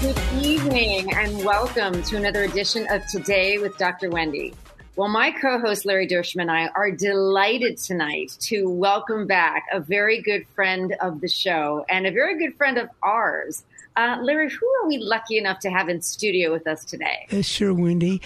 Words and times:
Good 0.00 0.18
evening 0.40 1.12
and 1.12 1.44
welcome 1.44 2.02
to 2.04 2.16
another 2.16 2.44
edition 2.44 2.86
of 2.88 3.06
Today 3.06 3.58
with 3.58 3.76
Dr. 3.76 4.08
Wendy. 4.08 4.54
Well, 4.96 5.08
my 5.08 5.30
co 5.30 5.58
host 5.58 5.84
Larry 5.84 6.08
Dershman 6.08 6.40
and 6.40 6.50
I 6.50 6.68
are 6.68 6.90
delighted 6.90 7.76
tonight 7.76 8.34
to 8.40 8.70
welcome 8.70 9.26
back 9.26 9.66
a 9.70 9.78
very 9.78 10.22
good 10.22 10.46
friend 10.54 10.96
of 11.02 11.20
the 11.20 11.28
show 11.28 11.84
and 11.90 12.06
a 12.06 12.10
very 12.10 12.38
good 12.38 12.56
friend 12.56 12.78
of 12.78 12.88
ours. 13.02 13.64
Uh, 13.94 14.16
Larry, 14.22 14.48
who 14.48 14.66
are 14.80 14.88
we 14.88 14.96
lucky 14.96 15.36
enough 15.36 15.58
to 15.58 15.70
have 15.70 15.90
in 15.90 16.00
studio 16.00 16.50
with 16.50 16.66
us 16.66 16.82
today? 16.86 17.26
Uh, 17.30 17.42
sure, 17.42 17.74
Wendy. 17.74 18.22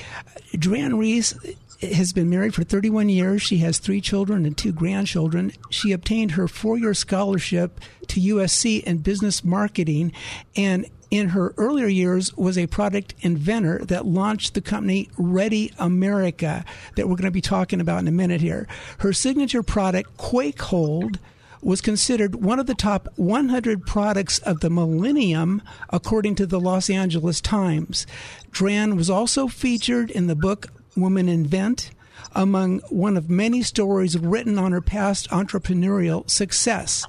Joanne 0.57 0.97
Reese 0.97 1.35
has 1.81 2.13
been 2.13 2.31
married 2.31 2.55
for 2.55 2.63
31 2.63 3.09
years. 3.09 3.43
She 3.43 3.59
has 3.59 3.79
three 3.79 4.01
children 4.01 4.47
and 4.47 4.57
two 4.57 4.73
grandchildren. 4.73 5.53
She 5.71 5.91
obtained 5.91 6.33
her 6.33 6.49
four 6.49 6.79
year 6.79 6.95
scholarship 6.95 7.81
to 8.09 8.21
USC 8.21 8.83
in 8.85 8.99
business 8.99 9.43
marketing 9.43 10.13
and 10.57 10.87
in 11.11 11.31
her 11.31 11.55
earlier 11.57 11.87
years 11.87 12.37
was 12.37 12.59
a 12.59 12.67
product 12.67 13.15
inventor 13.21 13.85
that 13.87 14.07
launched 14.07 14.55
the 14.55 14.61
company 14.61 15.09
Ready 15.17 15.73
America 15.79 16.65
that 16.97 17.09
we're 17.09 17.17
going 17.17 17.25
to 17.25 17.31
be 17.31 17.41
talking 17.41 17.81
about 17.81 18.01
in 18.01 18.09
a 18.09 18.13
minute 18.13 18.41
here. 18.41 18.67
Her 18.99 19.13
signature 19.13 19.63
product, 19.63 20.17
QuakeHold, 20.17 21.19
was 21.63 21.81
considered 21.81 22.35
one 22.37 22.61
of 22.61 22.67
the 22.67 22.75
top 22.75 23.09
100 23.17 23.87
products 23.87 24.39
of 24.41 24.61
the 24.61 24.71
millennium, 24.71 25.63
according 25.91 26.35
to 26.37 26.47
the 26.47 26.61
Los 26.61 26.91
Angeles 26.91 27.41
Times. 27.41 28.07
Dran 28.51 28.97
was 28.97 29.09
also 29.09 29.49
featured 29.49 30.11
in 30.11 30.27
the 30.27 30.37
book 30.37 30.67
Woman 30.97 31.29
Invent, 31.29 31.91
among 32.35 32.81
one 32.91 33.17
of 33.17 33.31
many 33.31 33.63
stories 33.63 34.19
written 34.19 34.59
on 34.59 34.73
her 34.73 34.81
past 34.81 35.29
entrepreneurial 35.31 36.29
success. 36.29 37.05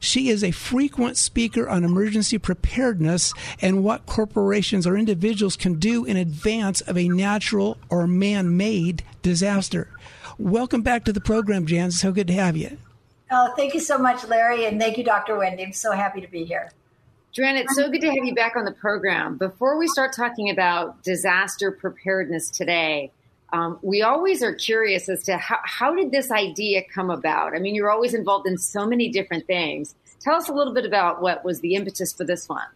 She 0.00 0.28
is 0.28 0.44
a 0.44 0.50
frequent 0.50 1.16
speaker 1.16 1.68
on 1.68 1.84
emergency 1.84 2.38
preparedness 2.38 3.32
and 3.60 3.84
what 3.84 4.06
corporations 4.06 4.86
or 4.86 4.96
individuals 4.96 5.56
can 5.56 5.78
do 5.78 6.04
in 6.04 6.16
advance 6.16 6.80
of 6.82 6.96
a 6.96 7.08
natural 7.08 7.78
or 7.90 8.06
man 8.06 8.56
made 8.56 9.02
disaster. 9.22 9.88
Welcome 10.38 10.82
back 10.82 11.04
to 11.04 11.12
the 11.12 11.20
program, 11.20 11.64
Dran. 11.64 11.90
So 11.90 12.12
good 12.12 12.28
to 12.28 12.34
have 12.34 12.56
you. 12.56 12.78
Oh, 13.30 13.52
thank 13.56 13.74
you 13.74 13.80
so 13.80 13.98
much, 13.98 14.26
Larry, 14.26 14.64
and 14.64 14.80
thank 14.80 14.96
you, 14.96 15.04
Dr. 15.04 15.36
Wendy. 15.36 15.62
I'm 15.62 15.72
so 15.72 15.92
happy 15.92 16.20
to 16.20 16.28
be 16.28 16.44
here. 16.44 16.70
Dran, 17.34 17.56
it's 17.56 17.76
so 17.76 17.90
good 17.90 18.00
to 18.00 18.08
have 18.08 18.24
you 18.24 18.34
back 18.34 18.56
on 18.56 18.64
the 18.64 18.72
program. 18.72 19.36
Before 19.36 19.78
we 19.78 19.86
start 19.86 20.14
talking 20.14 20.48
about 20.48 21.02
disaster 21.02 21.70
preparedness 21.70 22.50
today, 22.50 23.12
um, 23.52 23.78
we 23.82 24.02
always 24.02 24.42
are 24.42 24.54
curious 24.54 25.08
as 25.08 25.22
to 25.24 25.36
how, 25.36 25.58
how 25.64 25.94
did 25.94 26.10
this 26.10 26.30
idea 26.30 26.82
come 26.94 27.10
about? 27.10 27.54
I 27.54 27.58
mean, 27.58 27.74
you're 27.74 27.90
always 27.90 28.14
involved 28.14 28.46
in 28.46 28.58
so 28.58 28.86
many 28.86 29.08
different 29.08 29.46
things. 29.46 29.94
Tell 30.20 30.34
us 30.34 30.48
a 30.48 30.52
little 30.52 30.74
bit 30.74 30.84
about 30.84 31.22
what 31.22 31.44
was 31.44 31.60
the 31.60 31.74
impetus 31.74 32.12
for 32.12 32.24
this 32.24 32.48
one. 32.48 32.66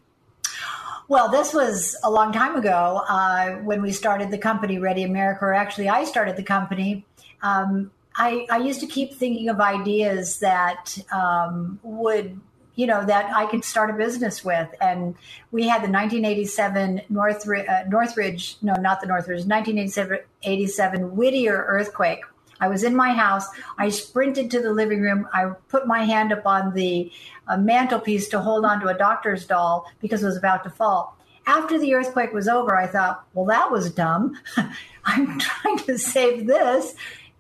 Well, 1.09 1.29
this 1.29 1.53
was 1.53 1.97
a 2.03 2.11
long 2.11 2.33
time 2.33 2.57
ago 2.57 3.03
uh, 3.09 3.57
when 3.57 3.83
we 3.83 3.93
started 3.93 4.31
the 4.31 4.39
company 4.39 4.79
Ready 4.79 5.03
America, 5.03 5.45
or 5.45 5.53
actually, 5.53 5.89
I 5.89 6.05
started 6.05 6.37
the 6.37 6.43
company. 6.43 7.05
Um, 7.43 7.91
I, 8.17 8.47
I, 8.51 8.59
used 8.59 8.81
to 8.81 8.87
keep 8.87 9.15
thinking 9.15 9.49
of 9.49 9.61
ideas 9.61 10.39
that 10.39 10.97
um, 11.11 11.81
would 11.83 12.41
you 12.75 12.87
know 12.87 13.05
that 13.05 13.35
I 13.35 13.47
could 13.47 13.65
start 13.65 13.91
a 13.91 13.93
business 13.93 14.45
with. 14.45 14.69
And 14.81 15.15
we 15.51 15.65
had 15.65 15.83
the 15.83 15.91
1987 15.91 17.03
North 17.09 17.49
uh, 17.49 17.85
Northridge, 17.89 18.57
no, 18.63 18.75
not 18.75 19.01
the 19.01 19.07
Northridge, 19.07 19.47
1987 19.47 21.17
Whittier 21.17 21.65
earthquake. 21.69 22.21
I 22.61 22.69
was 22.69 22.85
in 22.85 22.95
my 22.95 23.13
house. 23.13 23.47
I 23.77 23.89
sprinted 23.89 24.51
to 24.53 24.61
the 24.61 24.73
living 24.73 25.01
room. 25.01 25.29
I 25.33 25.47
put 25.69 25.87
my 25.87 26.05
hand 26.05 26.33
up 26.33 26.47
on 26.47 26.73
the 26.75 27.11
uh, 27.49 27.57
mantelpiece 27.57 28.29
to 28.29 28.41
hold 28.41 28.65
onto 28.65 28.87
a 28.87 28.95
doctor's 28.95 29.45
doll 29.45 29.91
because 30.01 30.23
it 30.23 30.27
was 30.27 30.37
about 30.37 30.63
to 30.65 30.71
fall. 30.71 31.17
After 31.45 31.77
the 31.77 31.93
earthquake 31.95 32.33
was 32.33 32.47
over, 32.47 32.77
I 32.77 32.87
thought, 32.87 33.25
well, 33.35 33.47
that 33.47 33.73
was 33.73 33.91
dumb. 33.91 34.39
I'm 35.05 35.41
trying 35.41 35.79
to 35.79 35.99
save 35.99 36.47
this. 36.47 36.95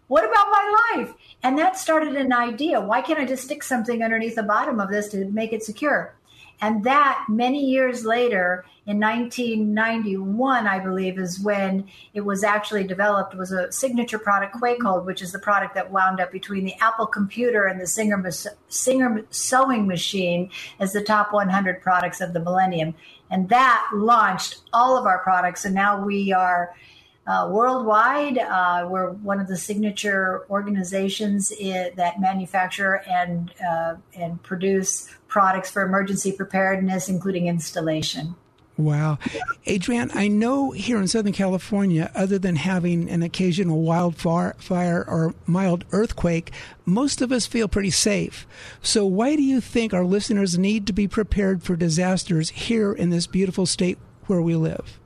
What 0.08 0.24
about 0.24 0.48
my 0.50 0.92
life? 0.96 1.14
And 1.42 1.58
that 1.58 1.76
started 1.76 2.14
an 2.14 2.32
idea. 2.32 2.80
Why 2.80 3.00
can't 3.00 3.18
I 3.18 3.24
just 3.24 3.44
stick 3.44 3.62
something 3.62 4.02
underneath 4.02 4.36
the 4.36 4.42
bottom 4.42 4.78
of 4.78 4.90
this 4.90 5.08
to 5.08 5.24
make 5.26 5.52
it 5.52 5.64
secure? 5.64 6.14
And 6.60 6.84
that 6.84 7.26
many 7.28 7.64
years 7.64 8.04
later, 8.04 8.64
in 8.86 9.00
1991, 9.00 10.66
I 10.68 10.78
believe, 10.78 11.18
is 11.18 11.40
when 11.40 11.88
it 12.14 12.20
was 12.20 12.44
actually 12.44 12.84
developed. 12.84 13.34
Was 13.34 13.50
a 13.50 13.72
signature 13.72 14.18
product, 14.20 14.54
QuakeHold, 14.54 15.04
which 15.04 15.22
is 15.22 15.32
the 15.32 15.40
product 15.40 15.74
that 15.74 15.90
wound 15.90 16.20
up 16.20 16.30
between 16.30 16.64
the 16.64 16.74
Apple 16.80 17.06
computer 17.06 17.66
and 17.66 17.80
the 17.80 17.86
Singer 17.88 18.30
Singer 18.68 19.24
sewing 19.30 19.88
machine 19.88 20.50
as 20.78 20.92
the 20.92 21.02
top 21.02 21.32
100 21.32 21.82
products 21.82 22.20
of 22.20 22.32
the 22.32 22.40
millennium. 22.40 22.94
And 23.28 23.48
that 23.48 23.88
launched 23.92 24.60
all 24.72 24.96
of 24.96 25.04
our 25.04 25.18
products. 25.18 25.64
And 25.64 25.74
now 25.74 26.04
we 26.04 26.32
are 26.32 26.74
uh, 27.26 27.48
worldwide. 27.50 28.38
Uh, 28.38 28.86
we're 28.90 29.10
one 29.10 29.40
of 29.40 29.46
the 29.46 29.56
signature 29.56 30.44
organizations 30.50 31.50
that 31.50 32.20
manufacture 32.20 33.02
and 33.08 33.52
uh, 33.66 33.94
and 34.14 34.42
produce 34.42 35.08
products 35.28 35.70
for 35.70 35.82
emergency 35.82 36.32
preparedness, 36.32 37.08
including 37.08 37.46
installation. 37.46 38.34
Wow. 38.78 39.18
Adrian, 39.66 40.10
I 40.14 40.28
know 40.28 40.70
here 40.70 40.96
in 40.96 41.06
Southern 41.06 41.34
California, 41.34 42.10
other 42.14 42.38
than 42.38 42.56
having 42.56 43.08
an 43.10 43.22
occasional 43.22 43.82
wildfire 43.82 44.56
fire 44.58 45.04
or 45.06 45.34
mild 45.46 45.84
earthquake, 45.92 46.52
most 46.86 47.20
of 47.20 47.30
us 47.30 47.46
feel 47.46 47.68
pretty 47.68 47.90
safe. 47.90 48.46
So, 48.80 49.04
why 49.04 49.36
do 49.36 49.42
you 49.42 49.60
think 49.60 49.92
our 49.92 50.04
listeners 50.04 50.58
need 50.58 50.86
to 50.86 50.92
be 50.92 51.06
prepared 51.06 51.62
for 51.62 51.76
disasters 51.76 52.48
here 52.48 52.92
in 52.92 53.10
this 53.10 53.26
beautiful 53.26 53.66
state 53.66 53.98
where 54.26 54.42
we 54.42 54.56
live? 54.56 54.98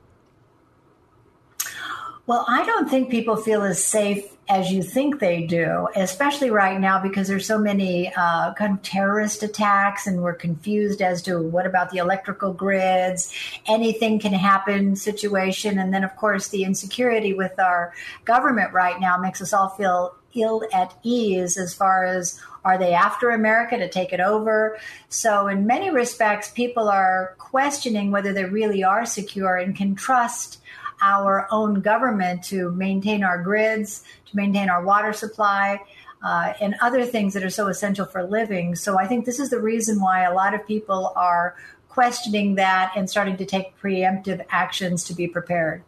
Well, 2.27 2.43
I 2.45 2.65
don't 2.65 2.89
think 2.89 3.09
people 3.09 3.37
feel 3.37 3.63
as 3.63 3.81
safe 3.81 4.25
as 4.49 4.69
you 4.69 4.83
think 4.83 5.19
they 5.19 5.45
do, 5.45 5.87
especially 5.95 6.49
right 6.49 6.77
now 6.77 7.01
because 7.01 7.29
there's 7.29 7.45
so 7.45 7.57
many 7.57 8.11
uh, 8.13 8.53
kind 8.53 8.73
of 8.73 8.83
terrorist 8.83 9.43
attacks, 9.43 10.07
and 10.07 10.21
we're 10.21 10.33
confused 10.33 11.01
as 11.01 11.21
to 11.21 11.41
what 11.41 11.65
about 11.65 11.89
the 11.89 11.99
electrical 11.99 12.51
grids. 12.51 13.33
Anything 13.65 14.19
can 14.19 14.33
happen 14.33 14.97
situation, 14.97 15.79
and 15.79 15.93
then 15.93 16.03
of 16.03 16.13
course 16.17 16.49
the 16.49 16.65
insecurity 16.65 17.33
with 17.33 17.57
our 17.59 17.93
government 18.25 18.73
right 18.73 18.99
now 18.99 19.17
makes 19.17 19.41
us 19.41 19.53
all 19.53 19.69
feel 19.69 20.13
ill 20.35 20.63
at 20.73 20.93
ease 21.03 21.57
as 21.57 21.73
far 21.73 22.03
as 22.03 22.41
are 22.65 22.77
they 22.77 22.93
after 22.93 23.29
America 23.29 23.77
to 23.77 23.87
take 23.87 24.11
it 24.11 24.19
over? 24.19 24.77
So, 25.07 25.47
in 25.47 25.65
many 25.65 25.91
respects, 25.91 26.51
people 26.51 26.89
are 26.89 27.35
questioning 27.37 28.11
whether 28.11 28.33
they 28.33 28.43
really 28.43 28.83
are 28.83 29.05
secure 29.05 29.55
and 29.55 29.73
can 29.73 29.95
trust 29.95 30.59
our 31.01 31.47
own 31.51 31.81
government 31.81 32.43
to 32.45 32.71
maintain 32.71 33.23
our 33.23 33.41
grids, 33.41 34.03
to 34.25 34.35
maintain 34.35 34.69
our 34.69 34.83
water 34.83 35.13
supply, 35.13 35.81
uh, 36.23 36.53
and 36.59 36.75
other 36.81 37.05
things 37.05 37.33
that 37.33 37.43
are 37.43 37.49
so 37.49 37.67
essential 37.67 38.05
for 38.05 38.23
living. 38.23 38.75
So 38.75 38.97
I 38.97 39.07
think 39.07 39.25
this 39.25 39.39
is 39.39 39.49
the 39.49 39.61
reason 39.61 40.01
why 40.01 40.23
a 40.23 40.33
lot 40.33 40.53
of 40.53 40.65
people 40.65 41.13
are 41.15 41.55
questioning 41.89 42.55
that 42.55 42.93
and 42.95 43.09
starting 43.09 43.37
to 43.37 43.45
take 43.45 43.77
preemptive 43.79 44.45
actions 44.49 45.03
to 45.05 45.13
be 45.13 45.27
prepared. 45.27 45.83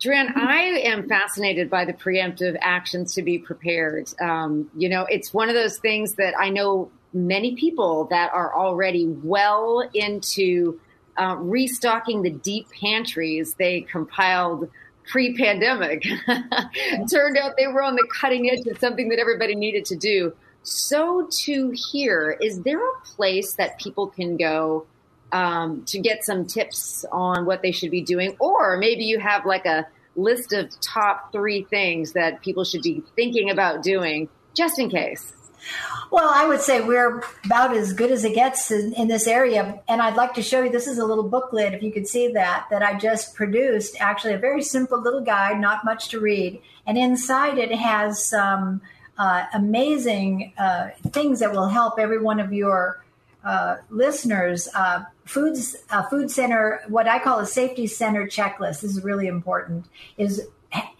Dran, 0.00 0.34
I 0.36 0.60
am 0.84 1.08
fascinated 1.08 1.70
by 1.70 1.84
the 1.84 1.92
preemptive 1.92 2.58
actions 2.60 3.14
to 3.14 3.22
be 3.22 3.38
prepared. 3.38 4.12
Um, 4.20 4.70
you 4.76 4.88
know, 4.88 5.06
it's 5.08 5.32
one 5.32 5.48
of 5.48 5.54
those 5.54 5.78
things 5.78 6.14
that 6.14 6.34
I 6.38 6.50
know 6.50 6.90
many 7.14 7.54
people 7.54 8.06
that 8.10 8.32
are 8.34 8.54
already 8.54 9.06
well 9.06 9.88
into 9.94 10.80
uh, 11.16 11.36
restocking 11.38 12.22
the 12.22 12.30
deep 12.30 12.68
pantries 12.80 13.54
they 13.54 13.82
compiled 13.82 14.68
pre 15.06 15.36
pandemic. 15.36 16.02
Turned 17.10 17.36
out 17.36 17.56
they 17.56 17.66
were 17.66 17.82
on 17.82 17.94
the 17.94 18.06
cutting 18.20 18.50
edge 18.50 18.66
of 18.66 18.78
something 18.78 19.08
that 19.10 19.18
everybody 19.18 19.54
needed 19.54 19.84
to 19.86 19.96
do. 19.96 20.32
So, 20.62 21.28
to 21.44 21.74
here, 21.92 22.36
is 22.40 22.62
there 22.62 22.78
a 22.78 23.00
place 23.04 23.52
that 23.54 23.78
people 23.78 24.06
can 24.06 24.36
go 24.36 24.86
um, 25.30 25.84
to 25.86 25.98
get 25.98 26.24
some 26.24 26.46
tips 26.46 27.04
on 27.12 27.44
what 27.44 27.60
they 27.60 27.70
should 27.70 27.90
be 27.90 28.00
doing? 28.00 28.34
Or 28.38 28.78
maybe 28.78 29.04
you 29.04 29.18
have 29.18 29.44
like 29.44 29.66
a 29.66 29.86
list 30.16 30.52
of 30.52 30.68
top 30.80 31.32
three 31.32 31.64
things 31.64 32.12
that 32.12 32.40
people 32.40 32.64
should 32.64 32.82
be 32.82 33.02
thinking 33.14 33.50
about 33.50 33.82
doing 33.82 34.28
just 34.54 34.78
in 34.78 34.88
case. 34.88 35.32
Well, 36.10 36.30
I 36.32 36.46
would 36.46 36.60
say 36.60 36.80
we're 36.80 37.22
about 37.44 37.76
as 37.76 37.92
good 37.92 38.10
as 38.10 38.24
it 38.24 38.34
gets 38.34 38.70
in, 38.70 38.92
in, 38.94 39.08
this 39.08 39.26
area. 39.26 39.80
And 39.88 40.00
I'd 40.00 40.16
like 40.16 40.34
to 40.34 40.42
show 40.42 40.62
you 40.62 40.70
this 40.70 40.86
is 40.86 40.98
a 40.98 41.04
little 41.04 41.28
booklet, 41.28 41.74
if 41.74 41.82
you 41.82 41.92
could 41.92 42.06
see 42.06 42.32
that, 42.32 42.66
that 42.70 42.82
I 42.82 42.96
just 42.98 43.34
produced. 43.34 43.96
Actually, 44.00 44.34
a 44.34 44.38
very 44.38 44.62
simple 44.62 45.00
little 45.00 45.20
guide, 45.22 45.58
not 45.60 45.84
much 45.84 46.08
to 46.10 46.20
read. 46.20 46.60
And 46.86 46.96
inside 46.98 47.58
it 47.58 47.72
has 47.72 48.24
some 48.24 48.80
uh, 49.18 49.46
amazing 49.54 50.52
uh, 50.58 50.90
things 51.08 51.40
that 51.40 51.52
will 51.52 51.68
help 51.68 51.98
every 51.98 52.20
one 52.20 52.40
of 52.40 52.52
your 52.52 53.02
uh, 53.44 53.76
listeners. 53.90 54.68
Uh, 54.74 55.04
foods, 55.24 55.76
food 56.10 56.30
center, 56.30 56.82
what 56.88 57.08
I 57.08 57.18
call 57.18 57.38
a 57.38 57.46
safety 57.46 57.86
center 57.86 58.26
checklist. 58.26 58.80
This 58.80 58.96
is 58.96 59.04
really 59.04 59.26
important. 59.26 59.86
Is 60.16 60.46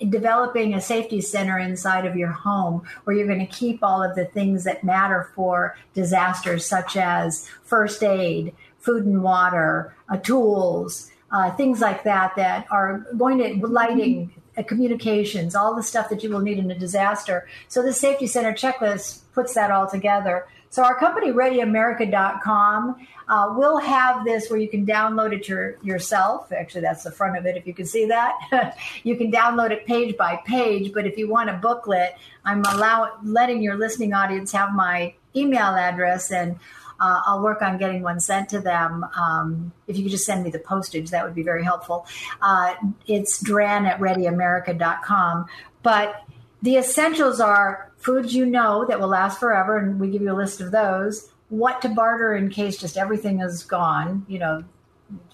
developing 0.08 0.74
a 0.74 0.80
safety 0.80 1.20
center 1.20 1.58
inside 1.58 2.06
of 2.06 2.16
your 2.16 2.30
home 2.30 2.82
where 3.04 3.16
you're 3.16 3.26
going 3.26 3.46
to 3.46 3.52
keep 3.52 3.82
all 3.82 4.02
of 4.02 4.14
the 4.14 4.24
things 4.26 4.64
that 4.64 4.84
matter 4.84 5.30
for 5.34 5.76
disasters, 5.94 6.66
such 6.66 6.96
as 6.96 7.48
first 7.64 8.02
aid, 8.02 8.54
food 8.78 9.04
and 9.04 9.22
water, 9.22 9.94
uh, 10.08 10.16
tools, 10.16 11.10
uh, 11.32 11.50
things 11.56 11.80
like 11.80 12.04
that, 12.04 12.36
that 12.36 12.66
are 12.70 13.06
going 13.16 13.38
to 13.38 13.66
lighting. 13.66 14.32
Uh, 14.56 14.62
communications, 14.62 15.56
all 15.56 15.74
the 15.74 15.82
stuff 15.82 16.08
that 16.08 16.22
you 16.22 16.30
will 16.30 16.38
need 16.38 16.58
in 16.58 16.70
a 16.70 16.78
disaster. 16.78 17.48
So 17.66 17.82
the 17.82 17.92
Safety 17.92 18.28
Center 18.28 18.52
checklist 18.52 19.22
puts 19.34 19.52
that 19.54 19.72
all 19.72 19.90
together. 19.90 20.46
So 20.74 20.82
our 20.82 20.98
company, 20.98 21.30
ReadyAmerica.com, 21.30 23.06
uh, 23.28 23.54
will 23.56 23.78
have 23.78 24.24
this 24.24 24.50
where 24.50 24.58
you 24.58 24.68
can 24.68 24.84
download 24.84 25.32
it 25.32 25.46
your, 25.48 25.78
yourself. 25.84 26.50
Actually, 26.50 26.80
that's 26.80 27.04
the 27.04 27.12
front 27.12 27.38
of 27.38 27.46
it. 27.46 27.56
If 27.56 27.64
you 27.64 27.72
can 27.72 27.86
see 27.86 28.06
that, 28.06 28.76
you 29.04 29.16
can 29.16 29.30
download 29.30 29.70
it 29.70 29.86
page 29.86 30.16
by 30.16 30.40
page. 30.44 30.92
But 30.92 31.06
if 31.06 31.16
you 31.16 31.28
want 31.28 31.48
a 31.48 31.52
booklet, 31.52 32.16
I'm 32.44 32.64
allowing 32.72 33.12
letting 33.22 33.62
your 33.62 33.76
listening 33.76 34.14
audience 34.14 34.50
have 34.50 34.74
my 34.74 35.14
email 35.36 35.76
address 35.76 36.32
and. 36.32 36.58
Uh, 37.00 37.20
I'll 37.26 37.42
work 37.42 37.60
on 37.60 37.76
getting 37.76 38.02
one 38.02 38.20
sent 38.20 38.48
to 38.50 38.60
them. 38.60 39.04
Um, 39.16 39.72
if 39.88 39.96
you 39.96 40.04
could 40.04 40.12
just 40.12 40.24
send 40.24 40.44
me 40.44 40.50
the 40.50 40.60
postage, 40.60 41.10
that 41.10 41.24
would 41.24 41.34
be 41.34 41.42
very 41.42 41.64
helpful. 41.64 42.06
Uh, 42.40 42.74
it's 43.08 43.42
dran 43.42 43.84
at 43.84 43.98
readyamerica.com. 43.98 45.46
But 45.82 46.24
the 46.64 46.76
essentials 46.76 47.40
are 47.40 47.92
foods 47.98 48.34
you 48.34 48.46
know 48.46 48.86
that 48.88 48.98
will 48.98 49.08
last 49.08 49.38
forever, 49.38 49.76
and 49.76 50.00
we 50.00 50.08
give 50.08 50.22
you 50.22 50.32
a 50.32 50.34
list 50.34 50.62
of 50.62 50.70
those. 50.70 51.30
What 51.50 51.82
to 51.82 51.90
barter 51.90 52.34
in 52.34 52.48
case 52.48 52.78
just 52.78 52.96
everything 52.96 53.40
is 53.40 53.64
gone. 53.64 54.24
You 54.28 54.38
know, 54.38 54.64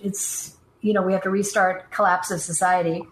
it's 0.01 0.57
you 0.81 0.93
know 0.93 1.03
we 1.03 1.13
have 1.13 1.23
to 1.23 1.31
restart 1.31 1.93
collapse 1.93 2.33
of 2.33 2.41
society. 2.41 3.05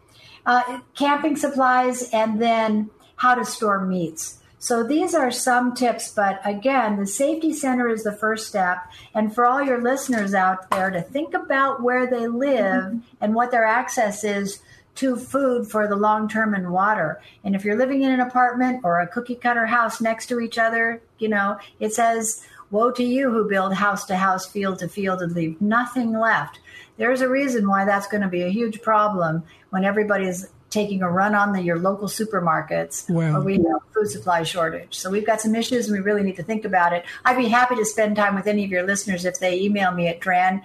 Uh, 0.44 0.80
camping 0.96 1.36
supplies, 1.36 2.10
and 2.12 2.42
then 2.42 2.90
how 3.14 3.36
to 3.36 3.44
store 3.44 3.86
meats. 3.86 4.38
So 4.58 4.82
these 4.82 5.14
are 5.14 5.30
some 5.30 5.72
tips, 5.72 6.10
but 6.12 6.40
again, 6.44 6.98
the 6.98 7.06
safety 7.06 7.52
center 7.52 7.88
is 7.88 8.02
the 8.02 8.16
first 8.16 8.48
step. 8.48 8.78
And 9.14 9.32
for 9.32 9.46
all 9.46 9.62
your 9.62 9.80
listeners 9.80 10.34
out 10.34 10.68
there 10.70 10.90
to 10.90 11.00
think 11.00 11.34
about 11.34 11.80
where 11.80 12.08
they 12.08 12.26
live 12.26 13.00
and 13.20 13.34
what 13.36 13.52
their 13.52 13.64
access 13.64 14.24
is 14.24 14.60
to 14.98 15.16
food 15.16 15.70
for 15.70 15.86
the 15.86 15.96
long 15.96 16.28
term 16.28 16.54
and 16.54 16.72
water. 16.72 17.20
And 17.44 17.54
if 17.54 17.64
you're 17.64 17.78
living 17.78 18.02
in 18.02 18.10
an 18.10 18.20
apartment 18.20 18.80
or 18.84 19.00
a 19.00 19.06
cookie 19.06 19.36
cutter 19.36 19.66
house 19.66 20.00
next 20.00 20.26
to 20.26 20.40
each 20.40 20.58
other, 20.58 21.00
you 21.18 21.28
know, 21.28 21.58
it 21.78 21.94
says, 21.94 22.44
Woe 22.70 22.90
to 22.90 23.04
you 23.04 23.30
who 23.30 23.48
build 23.48 23.74
house 23.74 24.04
to 24.06 24.16
house, 24.16 24.46
field 24.46 24.80
to 24.80 24.88
field, 24.88 25.22
and 25.22 25.32
leave 25.32 25.60
nothing 25.60 26.12
left. 26.12 26.58
There's 26.98 27.20
a 27.20 27.28
reason 27.28 27.68
why 27.68 27.84
that's 27.84 28.08
going 28.08 28.22
to 28.22 28.28
be 28.28 28.42
a 28.42 28.50
huge 28.50 28.82
problem 28.82 29.44
when 29.70 29.84
everybody's 29.84 30.48
taking 30.68 31.00
a 31.00 31.10
run 31.10 31.34
on 31.34 31.52
the, 31.52 31.62
your 31.62 31.78
local 31.78 32.08
supermarkets 32.08 33.08
wow. 33.08 33.36
or 33.36 33.40
we 33.40 33.54
have 33.54 33.80
food 33.94 34.10
supply 34.10 34.42
shortage. 34.42 34.94
So 34.98 35.08
we've 35.10 35.24
got 35.24 35.40
some 35.40 35.54
issues 35.54 35.88
and 35.88 35.96
we 35.96 36.02
really 36.02 36.22
need 36.22 36.36
to 36.36 36.42
think 36.42 36.66
about 36.66 36.92
it. 36.92 37.06
I'd 37.24 37.38
be 37.38 37.48
happy 37.48 37.76
to 37.76 37.86
spend 37.86 38.16
time 38.16 38.34
with 38.34 38.46
any 38.46 38.64
of 38.64 38.70
your 38.70 38.82
listeners 38.82 39.24
if 39.24 39.38
they 39.38 39.60
email 39.60 39.92
me 39.92 40.08
at 40.08 40.20
dran 40.20 40.62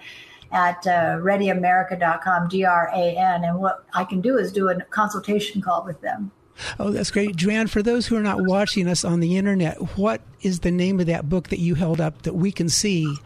at 0.54 0.86
uh, 0.86 1.18
readyamerica.com, 1.18 2.48
G 2.48 2.64
R 2.64 2.90
A 2.94 3.16
N. 3.16 3.44
And 3.44 3.58
what 3.58 3.84
I 3.92 4.04
can 4.04 4.20
do 4.20 4.38
is 4.38 4.52
do 4.52 4.68
a 4.70 4.80
consultation 4.84 5.60
call 5.60 5.84
with 5.84 6.00
them. 6.00 6.30
Oh, 6.78 6.90
that's 6.90 7.10
great. 7.10 7.34
Dran, 7.34 7.66
for 7.66 7.82
those 7.82 8.06
who 8.06 8.16
are 8.16 8.22
not 8.22 8.46
watching 8.46 8.88
us 8.88 9.04
on 9.04 9.18
the 9.18 9.36
internet, 9.36 9.98
what 9.98 10.20
is 10.40 10.60
the 10.60 10.70
name 10.70 11.00
of 11.00 11.06
that 11.06 11.28
book 11.28 11.48
that 11.48 11.58
you 11.58 11.74
held 11.74 12.00
up 12.00 12.22
that 12.22 12.34
we 12.34 12.52
can 12.52 12.68
see 12.68 13.16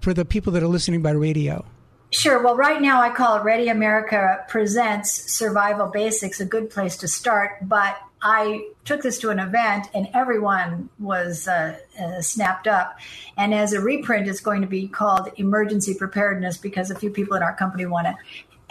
for 0.00 0.14
the 0.14 0.24
people 0.24 0.52
that 0.54 0.62
are 0.62 0.68
listening 0.68 1.02
by 1.02 1.10
radio? 1.10 1.64
Sure. 2.10 2.42
Well, 2.42 2.56
right 2.56 2.80
now 2.80 3.00
I 3.00 3.10
call 3.10 3.36
it 3.36 3.42
Ready 3.42 3.68
America 3.68 4.44
Presents 4.48 5.10
Survival 5.32 5.86
Basics, 5.86 6.40
a 6.40 6.44
good 6.46 6.70
place 6.70 6.96
to 6.98 7.08
start. 7.08 7.52
But 7.62 7.98
I 8.22 8.68
took 8.84 9.02
this 9.02 9.18
to 9.20 9.30
an 9.30 9.40
event 9.40 9.88
and 9.94 10.08
everyone 10.14 10.88
was 10.98 11.48
uh, 11.48 11.76
uh, 12.00 12.20
snapped 12.20 12.68
up. 12.68 12.98
And 13.36 13.52
as 13.52 13.72
a 13.72 13.80
reprint, 13.80 14.28
it's 14.28 14.40
going 14.40 14.60
to 14.60 14.68
be 14.68 14.86
called 14.86 15.28
Emergency 15.36 15.94
Preparedness 15.94 16.56
because 16.56 16.90
a 16.90 16.94
few 16.94 17.10
people 17.10 17.36
in 17.36 17.42
our 17.42 17.54
company 17.54 17.84
want 17.86 18.06
to 18.06 18.16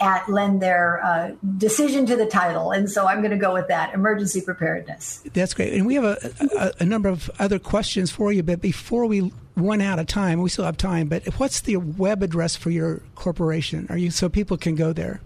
at 0.00 0.28
lend 0.28 0.60
their 0.60 1.02
uh, 1.04 1.30
decision 1.58 2.04
to 2.06 2.16
the 2.16 2.26
title, 2.26 2.72
and 2.72 2.90
so 2.90 3.06
I'm 3.06 3.18
going 3.18 3.30
to 3.30 3.36
go 3.36 3.52
with 3.52 3.68
that 3.68 3.94
emergency 3.94 4.40
preparedness. 4.40 5.22
That's 5.32 5.54
great, 5.54 5.72
and 5.74 5.86
we 5.86 5.94
have 5.94 6.04
a, 6.04 6.34
a, 6.58 6.72
a, 6.80 6.84
number 6.84 7.08
of 7.08 7.30
other 7.38 7.60
questions 7.60 8.10
for 8.10 8.32
you. 8.32 8.42
But 8.42 8.60
before 8.60 9.06
we 9.06 9.32
run 9.56 9.80
out 9.80 10.00
of 10.00 10.08
time, 10.08 10.42
we 10.42 10.50
still 10.50 10.64
have 10.64 10.76
time. 10.76 11.08
But 11.08 11.26
what's 11.38 11.60
the 11.60 11.76
web 11.76 12.22
address 12.22 12.56
for 12.56 12.70
your 12.70 13.02
corporation? 13.14 13.86
Are 13.90 13.96
you 13.96 14.10
so 14.10 14.28
people 14.28 14.56
can 14.56 14.74
go 14.74 14.92
there? 14.92 15.20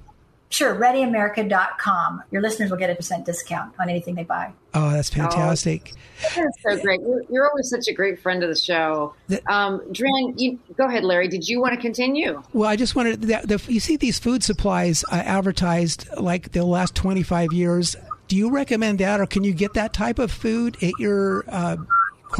Sure, 0.48 0.76
readyamerica.com. 0.76 2.22
Your 2.30 2.40
listeners 2.40 2.70
will 2.70 2.78
get 2.78 2.88
a 2.88 2.94
percent 2.94 3.24
discount 3.24 3.74
on 3.80 3.90
anything 3.90 4.14
they 4.14 4.24
buy. 4.24 4.52
Oh, 4.74 4.90
that's 4.90 5.10
fantastic. 5.10 5.92
Oh, 5.92 6.28
that's 6.36 6.62
so 6.62 6.82
great. 6.82 7.00
You're, 7.00 7.22
you're, 7.28 7.48
always 7.48 7.68
such 7.68 7.88
a 7.88 7.92
great 7.92 8.20
friend 8.20 8.42
of 8.42 8.48
the 8.48 8.54
show. 8.54 9.14
Um, 9.48 9.82
Dran, 9.92 10.34
you, 10.36 10.58
go 10.76 10.86
ahead, 10.86 11.02
Larry. 11.02 11.26
Did 11.28 11.48
you 11.48 11.60
want 11.60 11.74
to 11.74 11.80
continue? 11.80 12.42
Well, 12.52 12.68
I 12.68 12.76
just 12.76 12.94
wanted, 12.94 13.22
the, 13.22 13.40
the, 13.44 13.72
you 13.72 13.80
see 13.80 13.96
these 13.96 14.18
food 14.18 14.44
supplies 14.44 15.04
uh, 15.10 15.16
advertised 15.16 16.08
like 16.16 16.52
the 16.52 16.64
last 16.64 16.94
25 16.94 17.52
years. 17.52 17.96
Do 18.28 18.36
you 18.36 18.50
recommend 18.50 19.00
that, 19.00 19.20
or 19.20 19.26
can 19.26 19.42
you 19.42 19.52
get 19.52 19.74
that 19.74 19.92
type 19.92 20.18
of 20.18 20.30
food 20.30 20.76
at 20.82 20.92
your, 20.98 21.44
uh, 21.48 21.76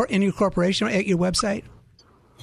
in 0.09 0.23
your 0.23 0.33
corporation, 0.33 0.87
at 0.89 1.07
your 1.07 1.19
website? 1.19 1.65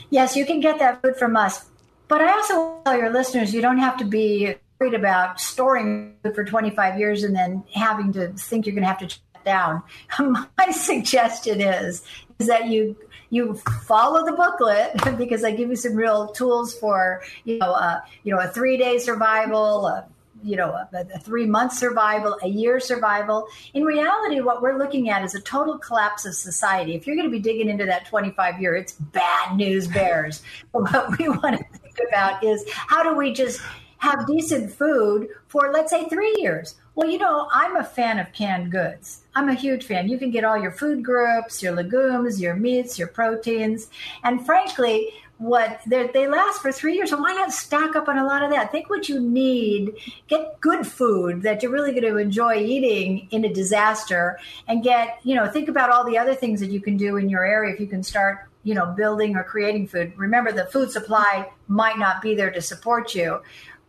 Yes, 0.09 0.35
you 0.35 0.45
can 0.45 0.59
get 0.59 0.79
that 0.79 1.01
food 1.01 1.15
from 1.15 1.37
us. 1.37 1.65
But 2.09 2.21
I 2.21 2.31
also 2.31 2.81
tell 2.85 2.97
your 2.97 3.09
listeners 3.11 3.53
you 3.53 3.61
don't 3.61 3.79
have 3.79 3.97
to 3.97 4.05
be 4.05 4.55
worried 4.83 4.93
about 4.93 5.39
storing 5.39 6.13
for 6.35 6.43
25 6.43 6.99
years 6.99 7.23
and 7.23 7.33
then 7.33 7.63
having 7.73 8.11
to 8.11 8.27
think 8.33 8.65
you're 8.65 8.75
going 8.75 8.83
to 8.83 8.87
have 8.87 8.97
to 8.99 9.07
shut 9.07 9.45
down. 9.45 9.81
My 10.19 10.71
suggestion 10.71 11.61
is 11.61 12.03
is 12.39 12.47
that 12.47 12.67
you 12.67 12.97
you 13.29 13.55
follow 13.85 14.25
the 14.25 14.33
booklet 14.33 15.17
because 15.17 15.43
I 15.43 15.51
give 15.51 15.69
you 15.69 15.75
some 15.75 15.95
real 15.95 16.27
tools 16.27 16.77
for 16.77 17.21
you 17.45 17.59
know 17.59 17.71
uh, 17.71 18.01
you 18.23 18.35
know 18.35 18.41
a 18.41 18.47
three 18.47 18.77
day 18.77 18.97
survival. 18.97 19.87
A, 19.87 20.07
you 20.45 20.57
know, 20.57 20.71
a, 20.71 20.87
a 21.15 21.19
three 21.19 21.45
month 21.45 21.71
survival, 21.71 22.37
a 22.43 22.49
year 22.49 22.77
survival. 22.77 23.47
In 23.73 23.83
reality, 23.83 24.41
what 24.41 24.61
we're 24.61 24.77
looking 24.77 25.09
at 25.09 25.23
is 25.23 25.33
a 25.35 25.39
total 25.39 25.77
collapse 25.77 26.25
of 26.25 26.35
society. 26.35 26.95
If 26.95 27.07
you're 27.07 27.15
going 27.15 27.29
to 27.29 27.31
be 27.31 27.39
digging 27.39 27.69
into 27.69 27.85
that 27.85 28.05
25 28.07 28.59
year, 28.59 28.75
it's 28.75 28.91
bad 28.91 29.55
news 29.55 29.87
bears. 29.87 30.41
what 30.71 31.17
we 31.17 31.29
want 31.29 31.59
to 31.59 31.79
think 31.79 31.97
about 32.09 32.43
is 32.43 32.65
how 32.67 33.03
do 33.03 33.15
we 33.15 33.31
just 33.31 33.61
have 34.03 34.27
decent 34.27 34.69
food 34.69 35.29
for, 35.47 35.71
let's 35.71 35.89
say, 35.89 36.09
three 36.09 36.35
years. 36.37 36.75
Well, 36.93 37.09
you 37.09 37.17
know, 37.17 37.47
I'm 37.53 37.77
a 37.77 37.85
fan 37.85 38.19
of 38.19 38.33
canned 38.33 38.69
goods. 38.69 39.21
I'm 39.33 39.47
a 39.47 39.53
huge 39.53 39.85
fan. 39.85 40.09
You 40.09 40.17
can 40.17 40.29
get 40.29 40.43
all 40.43 40.61
your 40.61 40.73
food 40.73 41.05
groups, 41.05 41.63
your 41.63 41.71
legumes, 41.71 42.41
your 42.41 42.53
meats, 42.53 42.99
your 42.99 43.07
proteins. 43.07 43.87
And 44.25 44.45
frankly, 44.45 45.07
what 45.37 45.79
they 45.87 46.27
last 46.27 46.61
for 46.61 46.71
three 46.73 46.95
years. 46.95 47.11
So 47.11 47.17
why 47.17 47.33
not 47.33 47.53
stack 47.53 47.95
up 47.95 48.09
on 48.09 48.17
a 48.17 48.25
lot 48.25 48.43
of 48.43 48.51
that? 48.51 48.73
Think 48.73 48.89
what 48.89 49.07
you 49.07 49.21
need. 49.21 49.93
Get 50.27 50.59
good 50.59 50.85
food 50.85 51.41
that 51.43 51.63
you're 51.63 51.71
really 51.71 51.91
going 51.91 52.03
to 52.03 52.17
enjoy 52.17 52.57
eating 52.57 53.29
in 53.31 53.45
a 53.45 53.53
disaster, 53.53 54.37
and 54.67 54.83
get 54.83 55.19
you 55.23 55.33
know 55.35 55.47
think 55.47 55.69
about 55.69 55.89
all 55.89 56.05
the 56.05 56.17
other 56.17 56.35
things 56.35 56.59
that 56.59 56.69
you 56.69 56.81
can 56.81 56.97
do 56.97 57.17
in 57.17 57.29
your 57.29 57.45
area 57.45 57.73
if 57.73 57.79
you 57.79 57.87
can 57.87 58.03
start 58.03 58.49
you 58.63 58.73
know 58.73 58.85
building 58.97 59.35
or 59.35 59.43
creating 59.43 59.87
food. 59.87 60.13
Remember, 60.15 60.51
the 60.51 60.65
food 60.65 60.91
supply 60.91 61.49
might 61.67 61.97
not 61.97 62.21
be 62.21 62.35
there 62.35 62.51
to 62.51 62.61
support 62.61 63.15
you, 63.15 63.41